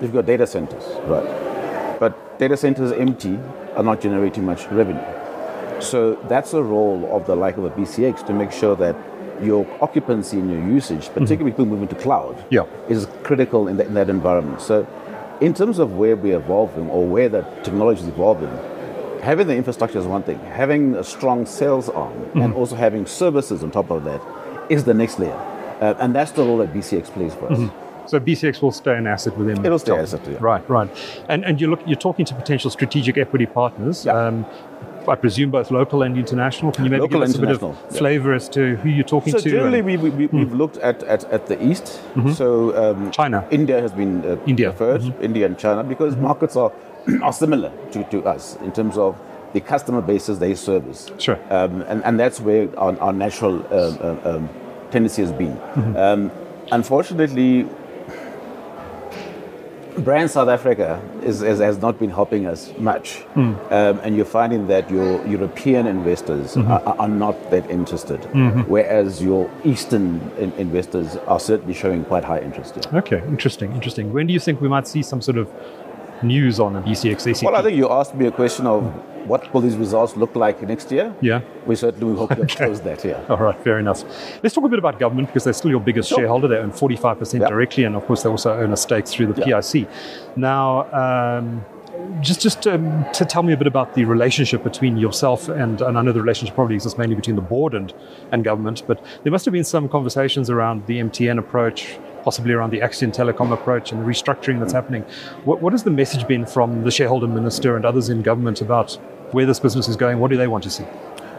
you've 0.00 0.12
got 0.12 0.26
data 0.26 0.46
centers, 0.46 0.84
right? 1.06 1.98
But 1.98 2.38
data 2.38 2.56
centers 2.56 2.92
empty 2.92 3.38
are 3.76 3.82
not 3.82 4.00
generating 4.00 4.44
much 4.44 4.66
revenue. 4.68 5.02
So 5.80 6.14
that's 6.28 6.52
the 6.52 6.62
role 6.62 7.08
of 7.14 7.26
the 7.26 7.34
like 7.34 7.56
of 7.56 7.64
a 7.64 7.70
BCX 7.70 8.24
to 8.26 8.32
make 8.32 8.52
sure 8.52 8.76
that 8.76 8.96
your 9.42 9.66
occupancy 9.82 10.38
and 10.38 10.50
your 10.50 10.60
usage, 10.64 11.06
mm-hmm. 11.06 11.14
particularly 11.14 11.50
people 11.50 11.66
moving 11.66 11.88
to 11.88 11.94
cloud, 11.96 12.44
Yeah. 12.50 12.64
is 12.88 13.06
critical 13.24 13.66
in 13.66 13.76
that, 13.78 13.88
in 13.88 13.94
that 13.94 14.08
environment. 14.08 14.60
So, 14.60 14.86
in 15.40 15.54
terms 15.54 15.80
of 15.80 15.96
where 15.96 16.14
we're 16.14 16.36
evolving 16.36 16.88
or 16.88 17.04
where 17.04 17.28
the 17.28 17.42
technology 17.64 18.02
is 18.02 18.08
evolving, 18.08 18.50
having 19.22 19.46
the 19.46 19.56
infrastructure 19.56 19.98
is 19.98 20.06
one 20.06 20.22
thing. 20.22 20.38
Having 20.40 20.96
a 20.96 21.04
strong 21.04 21.46
sales 21.46 21.88
arm 21.88 22.30
and 22.34 22.52
also 22.54 22.76
having 22.76 23.06
services 23.06 23.62
on 23.62 23.70
top 23.70 23.90
of 23.90 24.04
that 24.04 24.20
is 24.68 24.84
the 24.84 24.94
next 24.94 25.18
layer. 25.18 25.32
Uh, 25.80 25.94
and 25.98 26.14
that's 26.14 26.32
the 26.32 26.42
role 26.42 26.58
that 26.58 26.72
BCX 26.72 27.06
plays 27.06 27.34
for 27.34 27.50
us. 27.52 27.70
So 28.06 28.18
BCX 28.18 28.60
will 28.60 28.72
stay 28.72 28.96
an 28.96 29.06
asset 29.06 29.36
within. 29.38 29.64
It'll 29.64 29.78
stay 29.78 29.92
an 29.94 30.00
asset, 30.00 30.20
yeah. 30.28 30.36
Right, 30.40 30.68
right. 30.68 30.90
And 31.28 31.44
and 31.44 31.60
you 31.60 31.68
look, 31.68 31.80
you're 31.86 31.96
talking 31.96 32.24
to 32.26 32.34
potential 32.34 32.68
strategic 32.68 33.16
equity 33.16 33.46
partners. 33.46 34.04
Yeah. 34.04 34.16
Um, 34.16 34.44
I 35.08 35.16
presume 35.16 35.50
both 35.50 35.70
local 35.70 36.02
and 36.02 36.16
international. 36.16 36.72
Can 36.72 36.84
you 36.84 36.90
maybe 36.90 37.02
Local 37.02 37.20
give 37.20 37.28
us 37.28 37.34
a 37.36 37.40
bit 37.40 37.50
of 37.50 37.62
international, 37.62 37.90
yeah. 37.90 37.98
flavor 37.98 38.32
as 38.34 38.48
to 38.50 38.76
who 38.76 38.88
you're 38.88 39.04
talking 39.04 39.32
So 39.32 39.38
to? 39.38 39.44
So 39.44 39.50
generally, 39.50 39.82
we, 39.82 39.96
we, 39.96 40.10
we, 40.10 40.26
we've 40.26 40.52
looked 40.52 40.76
at, 40.78 41.02
at, 41.04 41.24
at 41.24 41.46
the 41.46 41.64
east. 41.64 42.00
So 42.34 42.76
um, 42.76 43.10
China. 43.10 43.46
India 43.50 43.80
has 43.80 43.92
been 43.92 44.24
uh, 44.24 44.36
India. 44.46 44.70
preferred, 44.70 45.02
India 45.20 45.46
and 45.46 45.58
China, 45.58 45.82
because 45.82 46.16
markets 46.16 46.54
are, 46.56 46.72
are 47.22 47.32
similar 47.32 47.72
to, 47.92 48.04
to 48.04 48.22
us 48.24 48.56
in 48.56 48.72
terms 48.72 48.96
of 48.96 49.18
the 49.52 49.60
customer 49.60 50.00
bases 50.00 50.38
they 50.38 50.54
service. 50.54 51.10
Sure. 51.18 51.38
Um, 51.50 51.82
and, 51.82 52.02
and 52.04 52.18
that's 52.18 52.40
where 52.40 52.68
our, 52.78 52.98
our 53.00 53.12
natural 53.12 53.56
um, 53.72 54.20
um, 54.24 54.48
tendency 54.90 55.22
has 55.22 55.32
been. 55.32 55.58
Um, 55.96 56.30
unfortunately, 56.70 57.68
brand 59.98 60.30
South 60.30 60.48
Africa 60.48 61.02
is, 61.22 61.42
is, 61.42 61.58
has 61.58 61.78
not 61.78 61.98
been 61.98 62.08
helping 62.08 62.46
us 62.46 62.72
much. 62.78 63.24
Um, 63.70 64.00
and 64.02 64.16
you're 64.16 64.24
finding 64.24 64.66
that 64.68 64.90
your 64.90 65.24
European 65.26 65.86
investors 65.86 66.56
are, 66.56 66.80
are 66.98 67.08
not 67.08 67.50
that 67.50 67.68
interested, 67.70 68.24
whereas 68.68 69.22
your 69.22 69.50
Eastern 69.64 70.20
in- 70.38 70.52
investors 70.52 71.16
are 71.26 71.40
certainly 71.40 71.74
showing 71.74 72.04
quite 72.04 72.24
high 72.24 72.40
interest. 72.40 72.76
yeah. 72.76 72.98
Okay, 72.98 73.22
interesting, 73.28 73.72
interesting. 73.72 74.12
When 74.12 74.26
do 74.26 74.32
you 74.32 74.40
think 74.40 74.60
we 74.60 74.68
might 74.68 74.88
see 74.88 75.02
some 75.02 75.20
sort 75.20 75.36
of 75.36 75.50
news 76.22 76.60
on 76.60 76.76
a 76.76 76.82
BCX 76.82 77.26
ACP? 77.26 77.44
Well, 77.44 77.56
I 77.56 77.62
think 77.62 77.76
you 77.76 77.88
asked 77.90 78.14
me 78.14 78.26
a 78.26 78.30
question 78.32 78.66
of 78.66 78.82
what 79.28 79.52
will 79.54 79.60
these 79.60 79.76
results 79.76 80.16
look 80.16 80.34
like 80.34 80.60
next 80.62 80.90
year? 80.90 81.14
Yeah. 81.20 81.42
We 81.66 81.76
certainly 81.76 82.16
hope 82.16 82.30
to 82.34 82.46
close 82.56 82.80
that, 82.80 83.04
yeah. 83.04 83.22
All 83.28 83.36
right, 83.36 83.58
fair 83.62 83.78
enough. 83.78 84.02
Let's 84.42 84.54
talk 84.54 84.64
a 84.64 84.68
bit 84.68 84.78
about 84.80 84.98
government 84.98 85.28
because 85.28 85.44
they're 85.44 85.52
still 85.52 85.70
your 85.70 85.80
biggest 85.80 86.08
Sure. 86.08 86.18
shareholder. 86.18 86.48
They 86.48 86.56
own 86.56 86.72
45% 86.72 87.40
Yeah. 87.42 87.48
directly, 87.48 87.84
and 87.84 87.94
of 87.94 88.04
course, 88.06 88.22
they 88.24 88.28
also 88.30 88.52
own 88.52 88.72
a 88.72 88.76
stake 88.76 89.06
through 89.06 89.26
the 89.32 89.40
Yeah. 89.46 89.60
PIC. 89.60 89.86
Now, 90.36 90.86
um, 90.92 91.64
just 92.20 92.40
just 92.40 92.66
um, 92.66 93.04
to 93.12 93.24
tell 93.24 93.42
me 93.42 93.52
a 93.52 93.56
bit 93.56 93.66
about 93.66 93.94
the 93.94 94.04
relationship 94.04 94.64
between 94.64 94.96
yourself 94.96 95.48
and, 95.48 95.80
and 95.80 95.96
I 95.98 96.02
know 96.02 96.10
the 96.12 96.20
relationship 96.20 96.54
probably 96.56 96.74
exists 96.74 96.98
mainly 96.98 97.14
between 97.14 97.36
the 97.36 97.42
board 97.42 97.74
and, 97.74 97.92
and 98.32 98.42
government, 98.42 98.82
but 98.86 98.98
there 99.22 99.30
must 99.30 99.44
have 99.44 99.52
been 99.52 99.62
some 99.64 99.88
conversations 99.88 100.50
around 100.50 100.86
the 100.86 100.98
MTN 101.00 101.38
approach, 101.38 101.98
possibly 102.22 102.52
around 102.52 102.70
the 102.70 102.80
Axian 102.80 103.14
Telecom 103.14 103.52
approach 103.52 103.92
and 103.92 104.00
the 104.00 104.06
restructuring 104.06 104.60
that's 104.60 104.72
happening. 104.72 105.02
What, 105.44 105.60
what 105.60 105.72
has 105.72 105.82
the 105.82 105.90
message 105.90 106.26
been 106.26 106.46
from 106.46 106.84
the 106.84 106.90
shareholder 106.90 107.26
minister 107.26 107.76
and 107.76 107.84
others 107.84 108.08
in 108.08 108.22
government 108.22 108.60
about 108.60 108.92
where 109.32 109.46
this 109.46 109.60
business 109.60 109.88
is 109.88 109.96
going? 109.96 110.18
What 110.18 110.30
do 110.30 110.36
they 110.36 110.48
want 110.48 110.64
to 110.64 110.70
see? 110.70 110.84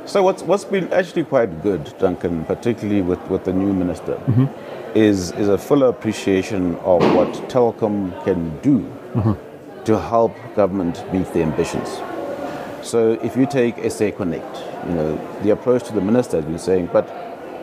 So 0.05 0.21
what's 0.21 0.43
what's 0.43 0.65
been 0.65 0.91
actually 0.91 1.23
quite 1.23 1.63
good, 1.63 1.93
Duncan, 1.97 2.43
particularly 2.43 3.01
with, 3.01 3.21
with 3.29 3.45
the 3.45 3.53
new 3.53 3.71
minister, 3.71 4.15
mm-hmm. 4.15 4.97
is 4.97 5.31
is 5.31 5.47
a 5.47 5.57
fuller 5.57 5.87
appreciation 5.87 6.75
of 6.77 7.01
what 7.15 7.31
Telkom 7.49 8.11
can 8.25 8.59
do 8.59 8.79
mm-hmm. 9.13 9.83
to 9.85 9.99
help 9.99 10.35
government 10.55 11.09
meet 11.13 11.31
their 11.33 11.43
ambitions. 11.43 12.01
So 12.81 13.13
if 13.23 13.37
you 13.37 13.45
take 13.45 13.75
SA 13.89 14.11
Connect, 14.11 14.57
you 14.89 14.93
know, 14.93 15.39
the 15.41 15.51
approach 15.51 15.83
to 15.83 15.93
the 15.93 16.01
minister 16.01 16.35
has 16.35 16.45
been 16.45 16.59
saying, 16.59 16.89
but 16.91 17.07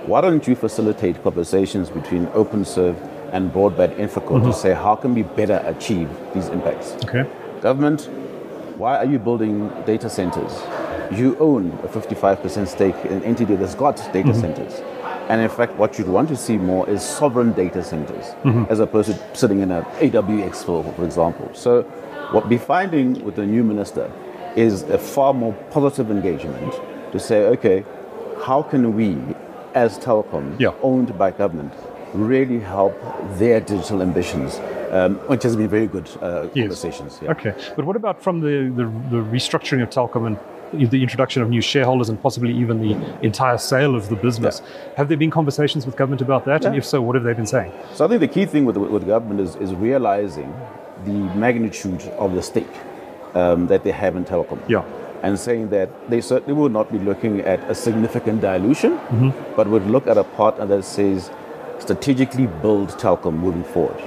why 0.06 0.20
don't 0.20 0.47
you 0.47 0.55
facilitate 0.55 1.23
conversations 1.23 1.91
between 1.91 2.26
OpenServe 2.29 2.97
and 3.32 3.52
broadband 3.52 3.94
infraco 3.97 4.29
to 4.29 4.49
mm-hmm. 4.49 4.52
say 4.52 4.75
how 4.75 4.94
can 4.94 5.14
we 5.14 5.23
better 5.23 5.62
achieve 5.67 6.08
these 6.35 6.49
impacts? 6.49 6.93
Okay. 7.05 7.29
Government, 7.61 8.08
why 8.76 8.97
are 8.97 9.05
you 9.05 9.19
building 9.19 9.69
data 9.84 10.08
centers? 10.08 10.53
You 11.13 11.36
own 11.39 11.70
a 11.84 11.89
55% 11.89 12.69
stake 12.69 12.94
in 13.05 13.13
an 13.13 13.25
entity 13.25 13.56
that's 13.56 13.75
got 13.75 13.96
data 14.13 14.31
mm-hmm. 14.31 14.41
centers. 14.41 14.81
And 15.29 15.41
in 15.41 15.48
fact, 15.48 15.75
what 15.75 15.98
you'd 15.98 16.08
want 16.08 16.29
to 16.31 16.36
see 16.36 16.56
more 16.56 16.89
is 16.91 17.03
sovereign 17.03 17.53
data 17.53 17.84
centers, 17.84 18.25
mm-hmm. 18.43 18.65
as 18.69 18.81
opposed 18.81 19.10
to 19.10 19.36
sitting 19.36 19.60
in 19.60 19.70
an 19.70 19.84
AWS, 20.01 20.65
for, 20.65 20.82
for 20.82 21.05
example. 21.05 21.48
So, 21.53 21.82
what 22.32 22.48
we're 22.48 22.58
finding 22.58 23.25
with 23.25 23.36
the 23.36 23.46
new 23.46 23.63
minister 23.63 24.10
is 24.56 24.82
a 24.82 24.98
far 24.98 25.32
more 25.32 25.53
positive 25.70 26.10
engagement 26.10 26.72
to 27.13 27.20
say, 27.20 27.44
okay, 27.46 27.84
how 28.44 28.63
can 28.63 28.96
we, 28.96 29.19
as 29.74 29.98
Telkom, 29.98 30.58
Yeah. 30.58 30.72
owned 30.82 31.17
by 31.19 31.31
government, 31.31 31.72
really 32.15 32.58
help 32.58 32.94
their 33.39 33.60
digital 33.60 34.03
ambitions, 34.03 34.60
um, 34.91 35.15
which 35.29 35.43
has 35.44 35.55
been 35.56 35.69
very 35.69 35.86
good 35.86 36.08
uh, 36.20 36.46
Yes. 36.55 36.65
conversations. 36.65 37.20
Yeah. 37.22 37.31
Okay, 37.31 37.55
but 37.77 37.84
what 37.84 37.96
about 37.96 38.20
from 38.22 38.41
the, 38.41 38.70
the, 38.74 38.84
the 39.10 39.22
restructuring 39.36 39.82
of 39.82 39.91
Telkom 39.91 40.27
and 40.27 40.36
the 40.91 41.03
introduction 41.03 41.43
of 41.43 41.50
new 41.50 41.60
shareholders 41.60 42.08
and 42.08 42.20
possibly 42.20 42.53
even 42.53 42.81
the 42.81 42.96
entire 43.22 43.58
sale 43.58 43.94
of 43.94 44.08
the 44.08 44.17
business? 44.17 44.62
Have 44.96 45.08
there 45.08 45.17
been 45.17 45.31
conversations 45.31 45.86
with 45.86 45.96
government 45.96 46.20
about 46.22 46.44
that? 46.46 46.65
And 46.65 46.77
if 46.77 46.84
so, 46.84 47.00
what 47.03 47.15
have 47.17 47.24
they 47.24 47.32
been 47.32 47.46
saying? 47.46 47.72
So 47.94 48.05
I 48.05 48.08
think 48.08 48.20
the 48.20 48.29
key 48.29 48.46
thing 48.46 48.65
with, 48.65 48.77
with 48.77 49.06
government 49.06 49.41
is, 49.41 49.56
is 49.56 49.74
realizing 49.74 50.53
the 51.05 51.12
magnitude 51.34 52.03
of 52.19 52.34
the 52.34 52.43
stake 52.43 52.74
um, 53.34 53.67
that 53.69 53.84
they 53.84 53.91
have 53.93 54.17
in 54.17 54.24
Telkom. 54.24 54.58
Yeah. 54.69 54.84
And 55.22 55.39
saying 55.39 55.69
that 55.70 55.89
they 56.10 56.20
certainly 56.20 56.55
will 56.55 56.70
not 56.70 56.91
be 56.91 56.98
looking 56.98 57.41
at 57.43 57.60
a 57.70 57.74
significant 57.74 58.41
dilution, 58.41 58.98
but 59.56 59.69
would 59.69 59.86
look 59.86 60.06
at 60.06 60.17
a 60.17 60.24
partner 60.24 60.65
that 60.67 60.84
says 60.84 61.31
strategically 61.79 62.46
build 62.46 62.91
Telkom 62.91 63.34
moving 63.39 63.65
forward. 63.65 64.00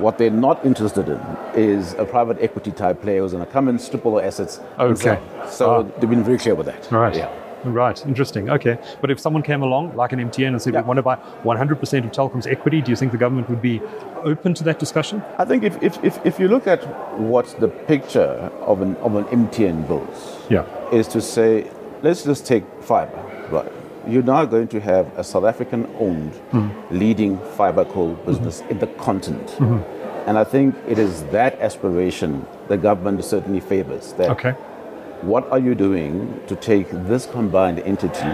What 0.00 0.16
they're 0.16 0.30
not 0.30 0.64
interested 0.64 1.08
in 1.08 1.20
is 1.54 1.92
a 1.94 2.06
private 2.06 2.38
equity 2.40 2.70
type 2.70 3.02
player 3.02 3.20
who's 3.20 3.32
going 3.32 3.44
to 3.44 3.52
come 3.52 3.68
and 3.68 3.78
strip 3.78 4.06
all 4.06 4.14
the 4.14 4.24
assets. 4.24 4.58
Okay. 4.78 4.94
sell. 4.94 5.48
So 5.48 5.70
Ah. 5.70 5.82
they've 6.00 6.08
been 6.08 6.24
very 6.24 6.38
clear 6.38 6.54
with 6.54 6.66
that. 6.66 6.90
Right. 6.90 7.14
Yeah. 7.14 7.28
Right. 7.64 8.04
Interesting. 8.06 8.50
Okay. 8.50 8.78
But 9.00 9.10
if 9.10 9.20
someone 9.20 9.42
came 9.42 9.62
along, 9.62 9.96
like 9.96 10.12
an 10.12 10.18
MTN, 10.18 10.48
and 10.48 10.62
said, 10.62 10.74
Yeah. 10.74 10.82
we 10.82 10.88
want 10.88 10.98
to 10.98 11.02
buy 11.02 11.16
100% 11.42 12.04
of 12.04 12.12
Telkom's 12.12 12.46
equity, 12.46 12.80
do 12.80 12.90
you 12.90 12.96
think 12.96 13.12
the 13.12 13.18
government 13.18 13.48
would 13.48 13.62
be 13.62 13.80
open 14.24 14.54
to 14.54 14.64
that 14.64 14.78
discussion? 14.78 15.22
I 15.38 15.44
think 15.44 15.64
if, 15.64 15.82
if, 15.82 16.02
if, 16.04 16.24
if 16.24 16.38
you 16.40 16.48
look 16.48 16.66
at 16.66 16.82
what 17.18 17.46
the 17.60 17.68
picture 17.68 18.50
of 18.66 18.80
an, 18.82 18.96
of 18.96 19.14
an 19.14 19.24
MTN 19.24 19.86
builds, 19.86 20.36
Yeah. 20.48 20.64
is 20.90 21.08
to 21.08 21.20
say, 21.20 21.70
let's 22.02 22.24
just 22.24 22.46
take 22.46 22.64
fiber, 22.82 23.22
right? 23.50 23.70
You're 24.06 24.22
now 24.22 24.44
going 24.46 24.68
to 24.68 24.80
have 24.80 25.06
a 25.18 25.24
South 25.24 25.44
African 25.44 25.86
owned 25.98 26.32
mm-hmm. 26.32 26.98
leading 26.98 27.38
fiber 27.56 27.84
coal 27.84 28.14
mm-hmm. 28.14 28.26
business 28.26 28.62
in 28.70 28.78
the 28.78 28.86
continent. 28.86 29.48
Mm-hmm. 29.48 30.28
And 30.28 30.38
I 30.38 30.44
think 30.44 30.74
it 30.86 30.98
is 30.98 31.24
that 31.24 31.60
aspiration 31.60 32.46
the 32.68 32.76
government 32.76 33.24
certainly 33.24 33.60
favors. 33.60 34.12
That 34.14 34.30
Okay. 34.30 34.54
What 35.22 35.50
are 35.50 35.58
you 35.58 35.74
doing 35.74 36.40
to 36.46 36.56
take 36.56 36.88
this 36.90 37.26
combined 37.26 37.80
entity 37.80 38.32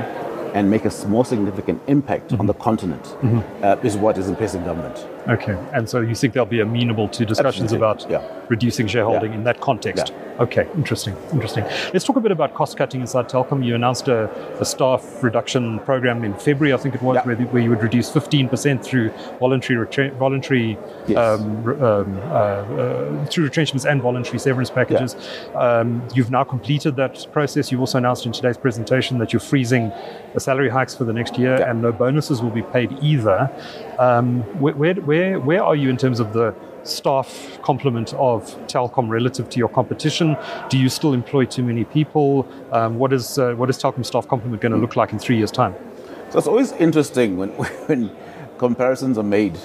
and 0.55 0.71
make 0.71 0.85
a 0.85 1.07
more 1.09 1.25
significant 1.25 1.83
impact 1.87 2.33
on 2.35 2.47
the 2.47 2.55
continent 2.55 3.17
uh, 3.63 3.77
is 3.83 3.97
what 3.97 4.17
is 4.17 4.29
impressing 4.29 4.65
government. 4.65 5.07
Okay. 5.29 5.57
And 5.73 5.89
so 5.89 6.01
you 6.01 6.15
think 6.15 6.35
they'll 6.35 6.45
be 6.45 6.61
amenable 6.61 7.09
to 7.09 7.25
discussions 7.27 7.73
Absolutely, 7.73 8.15
about 8.15 8.23
yeah. 8.31 8.45
reducing 8.49 8.87
shareholding 8.87 9.33
Yeah. 9.33 9.39
in 9.39 9.45
that 9.45 9.61
context? 9.61 10.13
Okay. 10.39 10.69
Interesting. 10.77 11.17
Interesting. 11.33 11.65
Let's 11.93 12.05
talk 12.05 12.17
a 12.17 12.21
bit 12.21 12.31
about 12.31 12.55
cost 12.55 12.77
cutting 12.77 13.01
inside 13.01 13.29
Telkom. 13.29 13.65
You 13.65 13.75
announced 13.75 14.07
a, 14.09 14.31
a 14.61 14.65
staff 14.65 15.23
reduction 15.23 15.79
program 15.81 16.23
in 16.25 16.35
February, 16.35 16.75
I 16.75 16.77
think 16.77 16.95
it 16.95 17.03
was, 17.03 17.17
Yeah. 17.17 17.23
where, 17.25 17.37
where 17.37 17.63
you 17.63 17.71
would 17.71 17.83
reduce 17.83 18.11
15% 18.11 18.85
through 18.85 19.11
voluntary 19.41 19.85
retra- 19.85 20.13
voluntary 20.17 20.79
Yes. 21.07 21.17
um, 21.41 21.67
um, 21.83 22.19
uh, 22.19 22.33
uh, 22.35 23.25
through 23.27 23.45
retrenchments 23.45 23.87
and 23.87 24.03
voluntary 24.03 24.39
severance 24.39 24.71
packages. 24.71 25.17
Um, 25.55 26.07
you've 26.15 26.31
now 26.31 26.45
completed 26.45 26.97
that 26.97 27.27
process. 27.33 27.73
You've 27.73 27.81
also 27.81 27.99
announced 27.99 28.27
in 28.27 28.33
today's 28.33 28.59
presentation 28.59 29.19
that 29.19 29.33
you're 29.33 29.41
freezing 29.41 29.91
the 30.35 30.41
salary 30.41 30.69
hikes 30.69 30.95
for 30.95 31.05
the 31.05 31.13
next 31.13 31.39
year, 31.39 31.57
Yeah. 31.59 31.71
and 31.71 31.81
no 31.83 31.93
bonuses 31.93 32.43
will 32.43 32.51
be 32.51 32.63
paid 32.63 32.93
either. 33.01 33.51
Um, 33.99 34.43
where, 34.61 34.75
where, 34.75 34.95
where, 35.17 35.41
where 35.41 35.65
are 35.65 35.77
you 35.77 35.89
in 35.89 35.97
terms 35.97 36.21
of 36.21 36.33
the 36.33 36.55
staff 36.83 37.59
complement 37.63 38.15
of 38.15 38.43
Telkom 38.69 39.09
relative 39.09 39.49
to 39.51 39.59
your 39.59 39.69
competition? 39.69 40.37
Do 40.69 40.79
you 40.79 40.89
still 40.89 41.13
employ 41.13 41.47
too 41.47 41.63
many 41.63 41.85
people? 41.85 42.47
Um, 42.73 42.99
what 42.99 43.13
is 43.13 43.39
uh, 43.39 43.55
what 43.55 43.71
is 43.71 43.79
Telkom 43.79 44.05
staff 44.05 44.29
complement 44.29 44.63
going 44.63 44.73
to 44.73 44.79
look 44.79 44.97
like 44.97 45.13
in 45.13 45.19
three 45.19 45.37
years' 45.37 45.51
time? 45.51 45.75
So 46.31 46.39
it's 46.39 46.47
always 46.47 46.73
interesting 46.73 47.37
when, 47.37 47.51
when 47.89 48.11
comparisons 48.59 49.17
are 49.19 49.29
made 49.39 49.59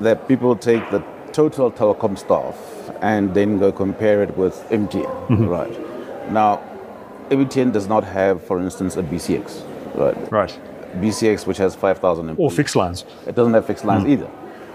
that 0.00 0.28
people 0.28 0.54
take 0.56 0.88
the 0.90 1.02
total 1.32 1.70
Telkom 1.72 2.16
staff 2.16 2.56
and 3.00 3.34
then 3.34 3.58
go 3.58 3.72
compare 3.72 4.22
it 4.22 4.36
with 4.36 4.54
MTN. 4.70 5.48
Right. 5.48 6.30
Now, 6.32 6.62
MTN 7.30 7.72
does 7.72 7.88
not 7.88 8.04
have, 8.04 8.42
for 8.44 8.60
instance, 8.60 8.96
a 8.96 9.02
BCX. 9.02 9.46
Right. 9.94 10.32
Right. 10.32 10.58
BCX, 10.96 11.46
which 11.46 11.58
has 11.58 11.74
5,000 11.74 12.36
Or 12.38 12.50
fixed 12.50 12.76
lines. 12.76 13.04
It 13.26 13.34
doesn't 13.34 13.54
have 13.54 13.66
fixed 13.66 13.84
lines 13.84 14.06
either, 14.06 14.28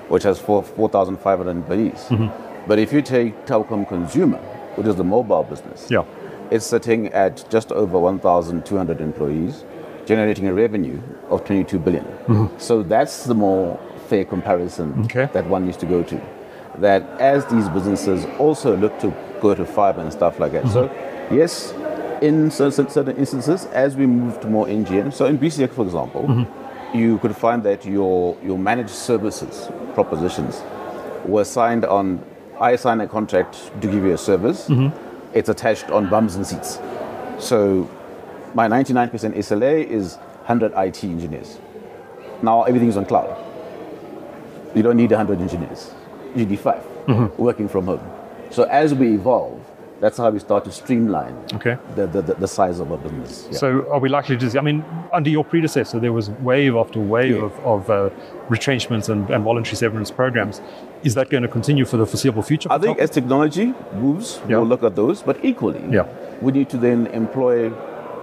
which 0.09 0.23
has 0.23 0.39
four- 0.39 0.63
4,500 0.63 1.49
employees. 1.51 2.05
Mm-hmm. 2.09 2.67
But 2.67 2.79
if 2.79 2.93
you 2.93 3.01
take 3.01 3.45
Telkom 3.45 3.87
consumer, 3.87 4.37
which 4.75 4.87
is 4.87 4.95
the 4.95 5.03
mobile 5.03 5.43
business, 5.43 5.87
Yeah. 5.89 6.03
it's 6.51 6.65
sitting 6.65 7.07
at 7.13 7.45
just 7.49 7.71
over 7.71 7.97
1,200 7.99 9.01
employees, 9.01 9.63
generating 10.05 10.47
a 10.47 10.53
revenue 10.53 10.99
of 11.29 11.43
22 11.45 11.79
billion. 11.79 12.03
Mm-hmm. 12.05 12.57
So 12.57 12.83
that's 12.83 13.25
the 13.25 13.35
more 13.35 13.79
fair 14.07 14.25
comparison 14.25 14.93
Okay. 15.05 15.29
that 15.33 15.47
one 15.47 15.65
needs 15.65 15.77
to 15.77 15.85
go 15.85 16.03
to. 16.03 16.21
That 16.79 17.03
as 17.19 17.45
these 17.47 17.69
businesses 17.69 18.25
also 18.39 18.75
look 18.75 18.97
to 18.99 19.13
go 19.41 19.53
to 19.55 19.65
fiber 19.65 20.01
and 20.01 20.11
stuff 20.11 20.39
like 20.39 20.51
that. 20.53 20.67
So, 20.69 20.87
mm-hmm. 20.87 21.35
yes, 21.35 21.73
in 22.21 22.49
cer- 22.49 22.71
cer- 22.71 22.89
certain 22.89 23.17
instances, 23.17 23.65
as 23.67 23.95
we 23.95 24.05
move 24.07 24.39
to 24.41 24.47
more 24.47 24.65
NGN, 24.67 25.13
so 25.13 25.25
in 25.25 25.37
BCX, 25.37 25.71
for 25.73 25.83
example, 25.83 26.47
you 26.93 27.17
could 27.19 27.35
find 27.35 27.61
that 27.63 27.85
your, 27.85 28.37
your 28.43 28.57
managed 28.57 28.89
services 28.91 29.69
propositions 29.93 30.61
were 31.25 31.45
signed 31.45 31.85
on, 31.85 32.23
I 32.59 32.75
sign 32.75 33.01
a 33.01 33.07
contract 33.07 33.71
to 33.81 33.87
give 33.87 34.03
you 34.03 34.13
a 34.13 34.17
service, 34.17 34.67
mm-hmm. 34.67 34.95
it's 35.37 35.49
attached 35.49 35.89
on 35.89 36.09
bums 36.09 36.35
and 36.35 36.45
seats. 36.45 36.79
So 37.39 37.89
my 38.53 38.67
99% 38.67 39.11
SLA 39.37 39.85
is 39.85 40.15
100 40.45 40.73
IT 40.75 41.03
engineers. 41.03 41.59
Now 42.41 42.63
everything's 42.63 42.97
on 42.97 43.05
cloud. 43.05 43.37
You 44.75 44.83
don't 44.83 44.97
need 44.97 45.11
100 45.11 45.39
engineers. 45.39 45.93
You 46.35 46.45
need 46.45 46.59
5 46.59 46.83
mm-hmm. 47.07 47.41
working 47.41 47.69
from 47.69 47.85
home. 47.85 48.11
So 48.49 48.63
as 48.63 48.93
we 48.93 49.13
evolve, 49.13 49.62
that's 50.03 50.17
how 50.17 50.29
we 50.29 50.39
start 50.39 50.65
to 50.65 50.71
streamline 50.71 51.33
Okay. 51.53 51.77
the, 51.95 52.05
the, 52.07 52.21
the, 52.21 52.47
size 52.47 52.81
of 52.81 52.91
our 52.91 52.97
business. 52.97 53.47
Yeah. 53.49 53.57
So 53.57 53.67
are 53.89 53.99
we 53.99 54.09
likely 54.09 54.35
to 54.35 54.49
see? 54.49 54.57
I 54.57 54.61
mean, 54.61 54.83
under 55.13 55.29
your 55.29 55.45
predecessor, 55.45 55.97
there 55.97 56.11
was 56.11 56.29
wave 56.49 56.75
after 56.75 56.99
wave 56.99 57.37
Yeah. 57.37 57.43
of, 57.43 57.53
of 57.73 57.89
uh, 57.89 58.09
retrenchments 58.49 59.07
and, 59.07 59.29
and 59.29 59.45
voluntary 59.45 59.77
severance 59.77 60.11
programs. 60.11 60.61
Is 61.03 61.15
that 61.15 61.29
going 61.29 61.43
to 61.43 61.47
continue 61.57 61.85
for 61.85 61.95
the 61.95 62.05
foreseeable 62.05 62.43
future? 62.43 62.67
I 62.69 62.79
think 62.79 62.97
Telkom? 62.97 63.03
as 63.03 63.09
technology 63.11 63.73
moves, 63.93 64.41
Yeah. 64.41 64.57
we'll 64.57 64.67
look 64.67 64.83
at 64.83 64.95
those, 64.97 65.21
but 65.23 65.37
equally, 65.41 65.83
Yeah. 65.89 66.05
we 66.41 66.51
need 66.51 66.69
to 66.71 66.77
then 66.77 67.07
employ 67.07 67.71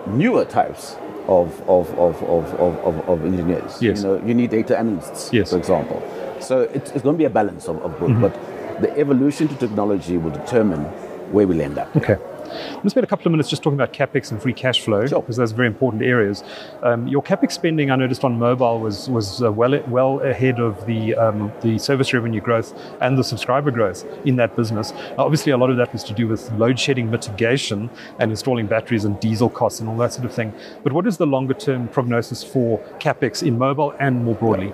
newer 0.06 0.44
types 0.44 0.96
of, 1.28 1.49
of, 1.66 1.88
of, 1.99 2.22
of, 2.25 2.44
of, 2.60 3.08
of, 3.08 3.25
engineers. 3.25 3.80
Yes. 3.80 4.02
You 4.02 4.04
know, 4.04 4.14
you 4.26 4.34
need 4.34 4.50
data 4.50 4.78
analysts, 4.78 5.32
Yes. 5.32 5.49
Mm-hmm. 5.49 5.50
for 5.50 5.58
example. 5.58 6.02
So 6.40 6.60
it's, 6.76 6.90
it's 6.90 7.02
going 7.02 7.14
to 7.16 7.18
be 7.18 7.25
a 7.25 7.30
balance 7.40 7.68
of, 7.68 7.76
of 7.82 7.99
both, 7.99 8.20
but 8.20 8.34
the 8.82 8.90
evolution 8.99 9.49
to 9.49 9.54
technology 9.54 10.18
will 10.18 10.30
determine 10.42 10.84
where 11.32 11.46
we'll 11.46 11.60
end 11.60 11.78
up. 11.78 11.94
Okay. 11.96 12.16
I'm 12.50 12.72
going 12.72 12.82
to 12.82 12.90
spend 12.90 13.04
a 13.04 13.06
couple 13.06 13.26
of 13.28 13.30
minutes 13.30 13.49
just 13.49 13.62
talking 13.62 13.78
about 13.78 13.92
capex 13.92 14.32
and 14.32 14.42
free 14.42 14.52
cash 14.52 14.80
flow 14.80 15.06
Sure. 15.06 15.20
because 15.20 15.37
those 15.37 15.52
are 15.52 15.54
very 15.54 15.68
important 15.68 16.02
areas. 16.02 16.42
Um, 16.82 17.06
your 17.06 17.22
capex 17.22 17.52
spending, 17.52 17.92
I 17.92 17.96
noticed 17.96 18.25
on 18.25 18.38
mobile, 18.40 18.80
was 18.80 19.08
was 19.08 19.40
uh, 19.40 19.52
well 19.52 19.80
well 19.87 20.20
ahead 20.22 20.58
of 20.58 20.84
the 20.87 21.14
um, 21.14 21.52
the 21.62 21.78
service 21.78 22.12
revenue 22.12 22.40
growth 22.40 22.75
and 23.00 23.16
the 23.16 23.22
subscriber 23.22 23.70
growth 23.70 24.04
in 24.26 24.34
that 24.37 24.56
business. 24.56 24.92
Now, 25.16 25.25
obviously, 25.26 25.52
a 25.52 25.56
lot 25.56 25.70
of 25.70 25.76
that 25.76 25.92
was 25.92 26.02
to 26.04 26.12
do 26.12 26.26
with 26.26 26.50
load 26.52 26.76
shedding 26.78 27.08
mitigation 27.08 27.88
and 28.18 28.32
installing 28.32 28.66
batteries 28.66 29.04
and 29.04 29.18
diesel 29.20 29.49
costs 29.49 29.78
and 29.78 29.88
all 29.88 29.96
that 29.99 30.12
sort 30.12 30.25
of 30.25 30.34
thing. 30.34 30.52
But 30.82 30.92
what 30.92 31.06
is 31.06 31.18
the 31.18 31.26
longer 31.26 31.54
term 31.54 31.87
prognosis 31.87 32.42
for 32.42 32.78
capex 32.99 33.46
in 33.46 33.58
mobile 33.58 33.94
and 34.00 34.25
more 34.25 34.34
broadly? 34.34 34.72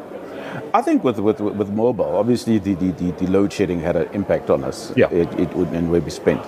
I 0.75 0.83
think 0.83 1.05
with, 1.05 1.19
with, 1.19 1.41
with 1.41 1.71
mobile, 1.71 2.17
obviously 2.17 2.59
the, 2.59 2.75
the, 2.75 2.93
the, 2.93 3.11
the 3.13 3.27
load 3.27 3.53
shedding 3.53 3.81
had 3.81 3.97
an 3.97 4.09
impact 4.13 4.51
on 4.51 4.65
us. 4.65 4.93
Yeah. 4.97 5.11
It, 5.11 5.33
it 5.39 5.53
would 5.55 5.69
and 5.69 5.91
where 5.91 6.01
we 6.01 6.11
spent. 6.11 6.41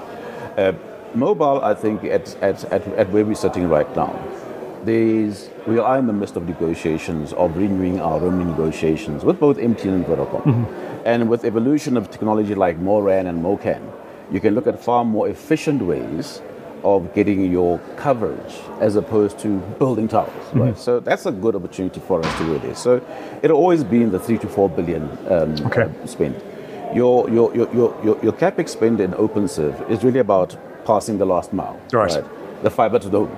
Uh, 0.56 0.72
mobile, 1.14 1.60
I 1.62 1.74
think 1.74 2.04
at, 2.04 2.34
at, 2.42 2.64
at, 2.64 2.86
at 2.88 3.10
where 3.10 3.24
we're 3.24 3.34
sitting 3.34 3.68
right 3.68 3.88
now, 3.96 4.12
there's, 4.84 5.50
we 5.66 5.78
are 5.78 5.98
in 5.98 6.06
the 6.06 6.12
midst 6.12 6.36
of 6.36 6.46
negotiations 6.46 7.32
of 7.34 7.56
renewing 7.56 8.00
our 8.00 8.20
roaming 8.20 8.48
negotiations 8.48 9.24
with 9.24 9.38
both 9.40 9.56
MTN 9.58 9.94
and 9.94 10.06
Vodacom. 10.06 11.02
And 11.04 11.28
with 11.28 11.44
evolution 11.44 11.96
of 11.96 12.10
technology 12.10 12.54
like 12.54 12.78
MORAN 12.78 13.26
and 13.26 13.42
MOCN, 13.42 13.82
you 14.30 14.40
can 14.40 14.54
look 14.54 14.66
at 14.66 14.82
far 14.82 15.04
more 15.04 15.28
efficient 15.28 15.82
ways 15.82 16.42
of 16.84 17.14
getting 17.14 17.50
your 17.50 17.78
coverage 17.96 18.54
as 18.80 18.96
opposed 18.96 19.38
to 19.40 19.58
building 19.78 20.08
towers. 20.08 20.32
Right? 20.54 20.78
So 20.78 21.00
that's 21.00 21.26
a 21.26 21.32
good 21.32 21.54
opportunity 21.56 22.00
for 22.00 22.24
us 22.24 22.38
to 22.38 22.44
do 22.44 22.58
this. 22.58 22.78
So 22.78 23.00
it'll 23.42 23.56
always 23.56 23.84
be 23.84 24.02
in 24.02 24.10
the 24.10 24.18
three 24.18 24.38
to 24.38 24.48
four 24.48 24.68
billion 24.68 25.02
um, 25.30 25.54
Okay. 25.66 25.82
uh, 25.82 26.06
spend. 26.06 26.40
Your, 26.94 27.28
your, 27.30 27.54
your, 27.54 27.72
your, 27.74 28.04
your, 28.04 28.18
your 28.22 28.32
capex 28.32 28.70
spend 28.70 29.00
in 29.00 29.12
OpenServe 29.12 29.90
is 29.90 30.02
really 30.04 30.20
about 30.20 30.56
passing 30.86 31.18
the 31.18 31.26
last 31.26 31.52
mile. 31.52 31.78
Right. 31.92 32.24
The 32.62 32.70
fiber 32.70 32.98
to 32.98 33.08
the 33.08 33.18
home. 33.26 33.36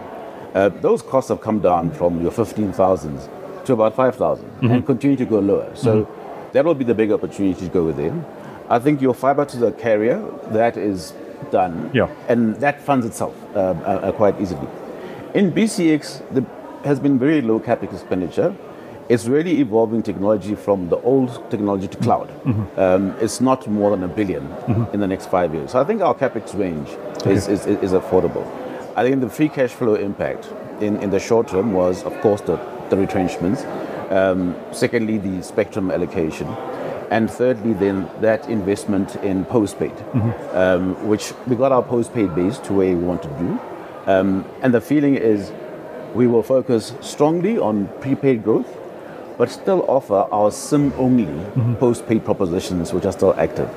Uh, 0.54 0.68
those 0.68 1.02
costs 1.02 1.28
have 1.30 1.40
come 1.40 1.60
down 1.60 1.90
from 1.92 2.20
your 2.22 2.30
15,000 2.30 3.20
to 3.64 3.72
about 3.72 3.94
5,000 3.94 4.44
Mm-hmm. 4.44 4.66
and 4.70 4.86
continue 4.86 5.16
to 5.16 5.24
go 5.24 5.38
lower. 5.40 5.74
So 5.74 6.08
that 6.52 6.64
will 6.64 6.74
be 6.74 6.84
the 6.84 6.94
big 6.94 7.10
opportunity 7.12 7.60
to 7.60 7.68
go 7.68 7.84
within. 7.84 8.24
I 8.68 8.78
think 8.78 9.00
your 9.00 9.14
fiber 9.14 9.44
to 9.46 9.56
the 9.56 9.72
carrier, 9.72 10.22
that 10.52 10.76
is 10.76 11.12
done. 11.50 11.90
Yeah. 11.92 12.08
And 12.28 12.56
that 12.56 12.80
funds 12.80 13.06
itself 13.06 13.34
uh, 13.54 13.58
uh, 13.58 13.62
uh, 13.62 14.12
quite 14.12 14.40
easily. 14.40 14.66
In 15.34 15.52
BCX, 15.52 16.22
there 16.30 16.46
has 16.84 16.98
been 16.98 17.18
very 17.18 17.40
low 17.40 17.60
capex 17.60 17.92
expenditure. 17.92 18.54
It's 19.08 19.26
really 19.26 19.60
evolving 19.60 20.02
technology 20.02 20.54
from 20.54 20.88
the 20.88 20.96
old 20.98 21.50
technology 21.50 21.88
to 21.88 21.96
cloud. 21.98 22.28
Mm-hmm. 22.28 22.80
Um, 22.80 23.16
it's 23.20 23.40
not 23.40 23.66
more 23.66 23.90
than 23.96 24.04
a 24.04 24.08
1000000000 24.08 24.94
in 24.94 25.00
the 25.00 25.06
next 25.06 25.26
five 25.26 25.52
years. 25.52 25.72
So 25.72 25.80
I 25.80 25.84
think 25.84 26.00
our 26.00 26.14
capex 26.14 26.56
range 26.56 26.88
is, 27.26 27.48
is, 27.48 27.66
is 27.66 27.92
affordable. 27.92 28.46
I 28.96 29.02
think 29.02 29.20
the 29.20 29.28
free 29.28 29.48
cash 29.48 29.70
flow 29.70 29.94
impact 29.94 30.48
in, 30.80 30.96
in 31.02 31.10
the 31.10 31.18
short 31.18 31.48
term 31.48 31.72
was, 31.72 32.04
of 32.04 32.18
course, 32.20 32.40
the, 32.42 32.56
the 32.90 32.96
retrenchments. 32.96 33.64
Um, 34.10 34.56
secondly, 34.72 35.18
the 35.18 35.42
spectrum 35.42 35.90
allocation. 35.90 36.46
And 37.10 37.28
thirdly, 37.28 37.72
then 37.72 38.08
that 38.20 38.48
investment 38.48 39.16
in 39.16 39.44
postpaid, 39.44 39.92
um, 40.52 40.94
which 41.08 41.32
we 41.48 41.56
got 41.56 41.72
our 41.72 41.82
postpaid 41.82 42.34
base 42.34 42.58
to 42.58 42.72
where 42.72 42.96
we 42.96 43.02
want 43.02 43.22
to 43.24 43.28
do. 43.30 43.58
Um, 44.06 44.44
and 44.62 44.72
the 44.72 44.80
feeling 44.80 45.16
is 45.16 45.52
we 46.14 46.26
will 46.26 46.42
focus 46.42 46.94
strongly 47.00 47.58
on 47.58 47.88
prepaid 48.00 48.44
growth, 48.44 48.76
but 49.38 49.50
still 49.50 49.84
offer 49.88 50.26
our 50.32 50.50
SIM 50.50 50.92
only 50.96 51.26
postpaid 51.78 52.24
propositions, 52.24 52.92
which 52.92 53.04
are 53.04 53.12
still 53.12 53.34
active. 53.34 53.68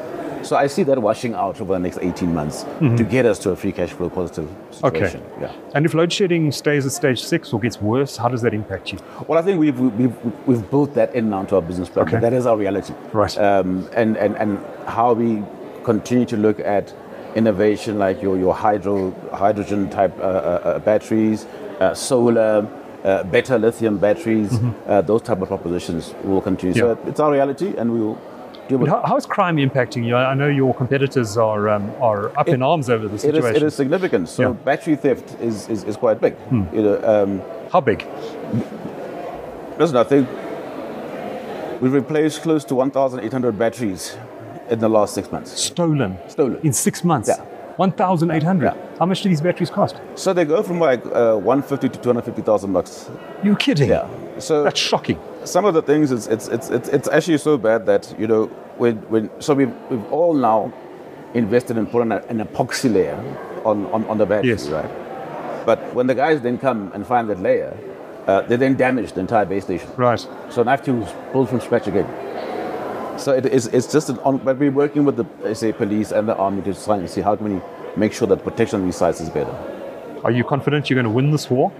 So 0.43 0.55
I 0.55 0.67
see 0.67 0.83
that 0.83 1.01
washing 1.01 1.33
out 1.33 1.59
over 1.61 1.73
the 1.73 1.79
next 1.79 1.99
18 2.01 2.33
months 2.33 2.63
to 2.79 3.03
get 3.03 3.25
us 3.25 3.39
to 3.39 3.51
a 3.51 3.55
free 3.55 3.71
cash 3.71 3.91
flow 3.91 4.09
positive 4.09 4.49
Okay. 4.83 4.99
situation. 4.99 5.23
Yeah. 5.39 5.51
And 5.73 5.85
if 5.85 5.93
load 5.93 6.11
shedding 6.11 6.51
stays 6.51 6.85
at 6.85 6.91
stage 6.91 7.23
six 7.23 7.53
or 7.53 7.59
gets 7.59 7.81
worse, 7.81 8.17
how 8.17 8.27
does 8.27 8.41
that 8.41 8.53
impact 8.53 8.91
you? 8.91 8.99
Well, 9.27 9.39
I 9.39 9.41
think 9.41 9.59
we've, 9.59 9.79
we've, 9.79 10.47
we've 10.47 10.69
built 10.69 10.93
that 10.95 11.15
in 11.15 11.29
now 11.29 11.43
to 11.45 11.55
our 11.55 11.61
business 11.61 11.89
plan. 11.89 12.07
Okay. 12.07 12.19
That 12.19 12.33
is 12.33 12.45
our 12.45 12.57
reality. 12.57 12.93
Right. 13.13 13.37
Um, 13.37 13.87
and, 13.93 14.17
and, 14.17 14.35
and 14.37 14.59
how 14.87 15.13
we 15.13 15.43
continue 15.83 16.25
to 16.25 16.37
look 16.37 16.59
at 16.59 16.93
innovation 17.35 17.97
like 17.97 18.21
your, 18.21 18.37
your 18.37 18.53
hydro, 18.53 19.11
hydrogen 19.33 19.89
type 19.89 20.17
uh, 20.19 20.21
uh, 20.23 20.25
uh, 20.25 20.79
batteries, 20.79 21.45
uh, 21.79 21.93
solar, 21.93 22.67
uh, 23.03 23.23
better 23.23 23.57
lithium 23.57 23.97
batteries, 23.97 24.59
uh, 24.87 25.01
those 25.01 25.21
type 25.21 25.41
of 25.41 25.47
propositions 25.47 26.13
will 26.23 26.41
continue. 26.41 26.73
Mm-hmm. 26.75 26.99
Yeah. 26.99 27.03
So 27.05 27.09
it's 27.09 27.19
our 27.19 27.31
reality 27.31 27.73
and 27.77 27.91
we 27.93 27.99
will. 28.01 28.21
How, 28.69 29.03
how 29.05 29.17
is 29.17 29.25
crime 29.25 29.57
impacting 29.57 30.05
you? 30.05 30.15
I 30.15 30.33
know 30.33 30.47
your 30.47 30.73
competitors 30.73 31.37
are 31.37 31.69
um, 31.69 31.91
are 32.01 32.37
up 32.37 32.47
in 32.47 32.61
arms 32.63 32.89
over 32.89 33.07
the 33.07 33.13
It 33.15 33.15
is, 33.15 33.21
situation. 33.21 33.55
it 33.57 33.63
is 33.63 33.73
significant. 33.75 34.29
So 34.29 34.41
Yeah. 34.43 34.49
Hmm. 34.53 34.63
battery 34.63 34.95
theft 34.95 35.35
is, 35.41 35.67
is, 35.69 35.83
is 35.83 35.97
quite 35.97 36.21
big. 36.21 36.35
You 36.51 36.81
know, 36.81 37.01
um, 37.03 37.41
How 37.71 37.81
big? 37.81 38.05
listen, 39.79 39.97
I 39.97 40.03
think 40.03 40.27
we've 41.81 41.93
replaced 41.93 42.41
close 42.41 42.63
to 42.65 42.75
1,800 42.75 43.57
batteries 43.57 44.15
in 44.69 44.79
the 44.79 44.89
last 44.89 45.13
six 45.13 45.31
months. 45.31 45.51
Stolen 45.59 46.17
Stolen. 46.27 46.59
in 46.63 46.73
six 46.73 47.03
months. 47.03 47.29
Yeah. 47.29 47.43
1,800. 47.77 48.65
Yeah. 48.65 48.75
How 48.99 49.05
much 49.07 49.23
do 49.23 49.29
these 49.29 49.41
batteries 49.41 49.71
cost? 49.71 49.95
So 50.15 50.31
they 50.31 50.45
go 50.45 50.61
from 50.61 50.79
like 50.79 51.03
uh, 51.07 51.35
150 51.35 51.89
to 51.89 51.99
250,000 51.99 52.71
bucks. 52.71 53.09
You're 53.43 53.55
kidding. 53.55 53.89
Yeah. 53.89 54.07
So 54.37 54.63
That's 54.63 54.79
shocking. 54.79 55.19
Some 55.45 55.65
of 55.65 55.73
the 55.73 55.81
things 55.81 56.11
it's 56.11 56.27
it's 56.27 56.47
it's 56.47 56.69
it's, 56.69 56.89
it's 56.89 57.07
actually 57.09 57.37
so 57.37 57.57
bad 57.57 57.85
that 57.85 58.13
you 58.19 58.27
know 58.27 58.45
when 58.77 58.97
when 59.09 59.29
so 59.41 59.53
we've 59.53 59.73
we've 59.89 60.11
all 60.11 60.33
now 60.33 60.71
invested 61.33 61.77
in 61.77 61.85
putting 61.87 62.11
a, 62.11 62.17
an 62.29 62.39
epoxy 62.39 62.93
layer 62.93 63.17
on, 63.65 63.85
on, 63.87 64.05
on 64.05 64.17
the 64.19 64.25
battery, 64.25 64.49
Yes. 64.49 64.67
right? 64.69 65.65
But 65.65 65.79
when 65.95 66.05
the 66.07 66.13
guys 66.15 66.41
then 66.41 66.57
come 66.59 66.91
and 66.93 67.07
find 67.07 67.27
that 67.29 67.39
layer, 67.39 67.75
uh, 68.27 68.41
they 68.41 68.55
then 68.55 68.75
damage 68.75 69.13
the 69.13 69.21
entire 69.21 69.45
base 69.45 69.63
station. 69.63 69.89
Right. 69.97 70.19
So 70.49 70.63
I 70.63 70.69
have 70.71 70.83
to 70.85 70.93
build 71.31 71.49
from 71.49 71.59
scratch 71.59 71.87
again. 71.87 72.07
So 73.17 73.31
it 73.33 73.45
is, 73.47 73.67
it's 73.67 73.91
just 73.91 74.09
an 74.09 74.19
on, 74.19 74.39
but 74.39 74.57
we're 74.57 74.71
working 74.71 75.05
with 75.05 75.15
the 75.17 75.55
say 75.55 75.71
police 75.71 76.11
and 76.11 76.27
the 76.27 76.35
army 76.35 76.61
to 76.63 76.73
try 76.83 76.97
and 76.97 77.09
see 77.09 77.21
how 77.21 77.35
can 77.35 77.55
we 77.55 77.61
make 77.95 78.13
sure 78.13 78.27
that 78.27 78.43
protection 78.43 78.81
on 78.81 78.85
these 78.85 78.95
sites 78.97 79.19
is 79.21 79.29
better. 79.29 79.55
Are 80.23 80.31
you 80.31 80.43
confident 80.43 80.89
you're 80.89 80.95
going 80.95 81.05
to 81.05 81.09
win 81.09 81.31
this 81.31 81.49
war? 81.49 81.71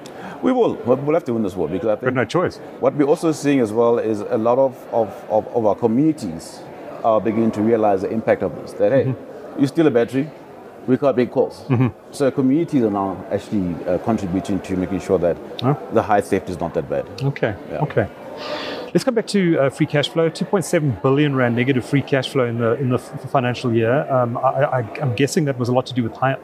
We 0.43 0.51
will. 0.51 0.75
We'll 0.85 1.13
have 1.13 1.23
to 1.25 1.33
win 1.33 1.43
this 1.43 1.55
war 1.55 1.67
because 1.69 1.88
I 1.88 1.95
think. 1.95 2.03
But 2.05 2.13
no 2.15 2.25
choice. 2.25 2.57
what 2.79 2.93
we're 2.95 3.07
also 3.07 3.31
seeing 3.31 3.59
as 3.62 3.71
well 3.71 3.97
is 3.97 4.19
a 4.19 4.38
lot 4.38 4.57
of, 4.59 4.75
of, 4.93 5.09
of, 5.29 5.47
of 5.47 5.65
our 5.65 5.75
communities 5.75 6.59
are 7.03 7.19
beginning 7.21 7.51
to 7.51 7.62
realize 7.62 8.01
the 8.01 8.09
impact 8.12 8.43
of 8.43 8.55
this. 8.55 8.73
That 8.73 8.91
hey, 8.91 9.15
you 9.57 9.67
steal 9.67 9.88
a 9.88 9.91
battery, 9.91 10.29
we 10.88 10.97
can't 10.97 11.15
make 11.15 11.31
calls. 11.31 11.65
So 12.12 12.29
communities 12.31 12.83
are 12.83 12.91
now 12.91 13.25
actually 13.31 13.73
uh, 13.85 13.97
contributing 14.00 14.59
to 14.62 14.75
making 14.75 15.00
sure 15.00 15.17
that 15.19 15.38
the 15.93 16.01
high 16.01 16.21
theft 16.21 16.50
is 16.50 16.59
not 16.59 16.73
that 16.73 16.89
bad. 16.89 17.07
Okay. 17.23 17.55
Yeah. 17.71 17.79
Okay. 17.79 18.09
Let's 18.93 19.03
come 19.03 19.15
back 19.15 19.27
to 19.27 19.57
uh, 19.59 19.69
free 19.69 19.85
cash 19.88 20.09
flow. 20.09 20.29
2.7 20.29 21.01
billion 21.01 21.35
rand 21.35 21.55
negative 21.55 21.83
free 21.85 22.01
cash 22.03 22.29
flow 22.29 22.45
in 22.45 22.59
the 22.59 22.73
in 22.73 22.89
the 22.89 22.97
f- 22.97 23.31
financial 23.31 23.73
year. 23.73 24.05
Um, 24.12 24.38
I, 24.38 24.88
I'm 25.01 25.15
guessing 25.15 25.45
that 25.45 25.57
was 25.57 25.69
a 25.69 25.73
lot 25.73 25.85
to 25.88 25.93
do 25.93 26.03
with 26.03 26.13
high 26.13 26.38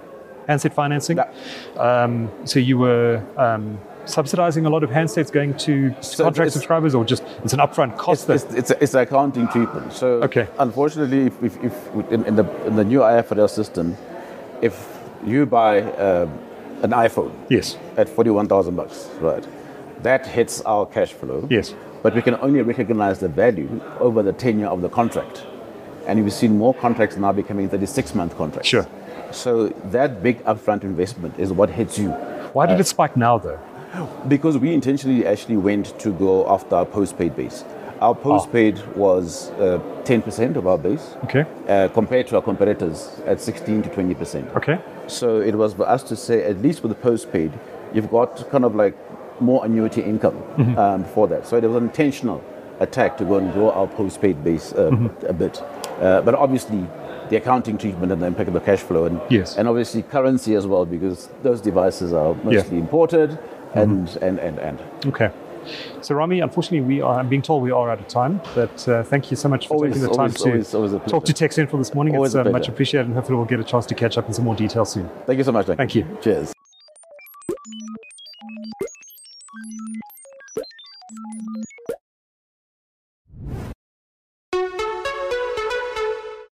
handset 0.48 0.74
financing. 0.74 1.18
Yeah. 1.18 1.30
Um, 1.78 2.32
so 2.46 2.58
you 2.60 2.78
were 2.80 3.24
um, 3.38 3.78
subsidizing 4.10 4.66
a 4.66 4.70
lot 4.70 4.84
of 4.84 4.90
handsets 4.90 5.32
going 5.32 5.56
to, 5.58 5.96
So 6.02 6.24
contract 6.24 6.52
subscribers, 6.52 6.96
or 6.96 7.06
just 7.06 7.24
it's 7.44 7.54
an 7.54 7.60
upfront 7.60 7.98
cost. 7.98 8.30
It's, 8.30 8.44
that, 8.44 8.58
it's, 8.58 8.72
it's, 8.72 8.82
it's 8.82 8.94
accounting 8.94 9.48
treatment. 9.48 9.94
So 9.94 10.08
Okay. 10.24 10.48
unfortunately, 10.58 11.28
if, 11.28 11.44
if, 11.44 11.64
if 11.64 11.96
in, 12.12 12.26
in, 12.26 12.36
the, 12.36 12.66
in 12.66 12.76
the 12.76 12.84
new 12.84 13.00
IFRS 13.00 13.52
system, 13.52 13.96
if 14.62 15.00
you 15.26 15.46
buy 15.46 15.82
um, 15.82 16.30
an 16.82 16.92
iPhone 16.92 17.34
yes. 17.50 17.78
at 17.98 18.10
41,000 18.10 18.76
bucks, 18.76 19.10
right, 19.20 19.46
that 20.04 20.26
hits 20.26 20.62
our 20.62 20.86
cash 20.86 21.14
flow. 21.14 21.48
Yes. 21.50 21.74
But 22.02 22.16
we 22.16 22.22
can 22.22 22.36
only 22.36 22.62
recognize 22.62 23.20
the 23.20 23.28
value 23.28 23.82
over 24.00 24.24
the 24.24 24.32
tenure 24.34 24.68
of 24.68 24.82
the 24.82 24.90
contract. 24.90 25.46
And 26.08 26.24
we've 26.24 26.34
seen 26.34 26.58
more 26.58 26.74
contracts 26.74 27.18
now 27.18 27.32
becoming 27.34 27.70
36 27.70 28.16
month 28.16 28.38
contracts. 28.38 28.70
Sure. 28.70 28.88
So 29.32 29.68
that 29.92 30.24
big 30.24 30.44
upfront 30.46 30.84
investment 30.84 31.38
is 31.38 31.52
what 31.52 31.70
hits 31.70 32.00
you. 32.00 32.10
Why 32.54 32.66
did 32.66 32.80
it 32.80 32.88
spike 32.88 33.16
now, 33.16 33.38
though? 33.38 33.60
Because 34.28 34.58
we 34.58 34.74
intentionally 34.74 35.26
actually 35.26 35.58
went 35.58 35.98
to 36.00 36.12
go 36.12 36.48
after 36.50 36.76
our 36.76 36.86
postpaid 36.86 37.36
base. 37.36 37.64
Our 38.02 38.16
postpaid 38.16 38.80
was 38.96 39.50
uh, 39.52 39.80
10% 40.06 40.56
of 40.56 40.68
our 40.68 40.78
base 40.78 41.16
Okay. 41.26 41.46
uh, 41.68 41.90
compared 41.90 42.28
to 42.28 42.38
our 42.38 42.42
competitors 42.42 43.20
at 43.26 43.42
16 43.42 43.84
to 43.84 43.90
20%. 43.90 44.56
Okay. 44.56 44.80
So 45.08 45.42
it 45.42 45.56
was 45.56 45.74
for 45.74 45.88
us 45.88 46.04
to 46.04 46.16
say, 46.16 46.44
at 46.46 46.62
least 46.62 46.82
with 46.82 46.92
the 46.92 46.96
postpaid, 47.02 47.52
you've 47.94 48.10
got 48.10 48.50
kind 48.50 48.64
of 48.64 48.74
like 48.76 48.96
more 49.42 49.66
annuity 49.66 50.02
income 50.02 50.38
um, 50.78 51.04
for 51.04 51.28
that. 51.28 51.46
So 51.48 51.58
it 51.58 51.64
was 51.64 51.76
an 51.76 51.84
intentional 51.84 52.42
attack 52.80 53.18
to 53.18 53.26
go 53.26 53.36
and 53.38 53.52
grow 53.54 53.72
our 53.72 53.88
postpaid 53.88 54.44
base 54.44 54.72
uh, 54.74 55.10
a 55.28 55.34
bit. 55.34 55.62
Uh, 56.00 56.22
but 56.22 56.36
obviously, 56.36 56.86
the 57.30 57.36
accounting 57.36 57.78
treatment 57.78 58.12
and 58.12 58.22
the 58.22 58.26
impact 58.28 58.48
of 58.48 58.54
the 58.54 58.60
cash 58.62 58.80
flow, 58.80 59.06
and, 59.06 59.20
Yes. 59.30 59.58
and 59.58 59.68
obviously 59.68 60.04
currency 60.04 60.56
as 60.56 60.66
well, 60.66 60.86
because 60.86 61.28
those 61.44 61.60
devices 61.62 62.14
are 62.14 62.34
mostly 62.36 62.78
imported 62.80 63.38
and, 63.74 64.10
and, 64.22 64.40
and, 64.40 64.60
and. 64.60 64.80
Okay. 65.08 65.32
Serame, 66.00 66.42
unfortunately, 66.42 66.82
we 66.82 67.02
are. 67.02 67.20
I'm 67.20 67.28
being 67.30 67.42
told 67.42 67.62
we 67.62 67.70
are 67.72 67.90
out 67.92 68.00
of 68.00 68.08
time. 68.08 68.42
But 68.56 68.88
uh, 68.88 69.04
thank 69.04 69.30
you 69.30 69.38
so 69.38 69.50
much 69.50 69.68
for 69.68 69.76
Always- 69.76 69.94
taking 69.94 70.08
the 70.08 70.16
time 70.16 70.32
always- 70.42 70.70
to 70.70 70.78
always- 70.78 70.94
always 70.96 71.12
talk 71.12 71.26
to. 71.26 71.34
TechCentral 71.34 71.78
this 71.78 71.94
morning. 71.94 72.16
It's 72.16 72.34
uh, 72.34 72.44
much 72.46 72.68
appreciated, 72.68 73.08
and 73.08 73.16
hopefully 73.16 73.38
we'll 73.38 73.46
get 73.46 73.60
a 73.60 73.64
chance 73.64 73.86
to 73.88 73.96
catch 73.96 74.18
up 74.18 74.28
in 74.28 74.34
some 74.34 74.46
more 74.46 74.56
detail 74.56 74.86
soon. 74.86 75.10
Thank 75.26 75.38
you 75.38 75.44
so 75.44 75.52
much. 75.52 75.68
Duncan. 75.68 75.78
Thank 75.88 75.96
you. 75.96 76.18
Cheers. 76.22 76.54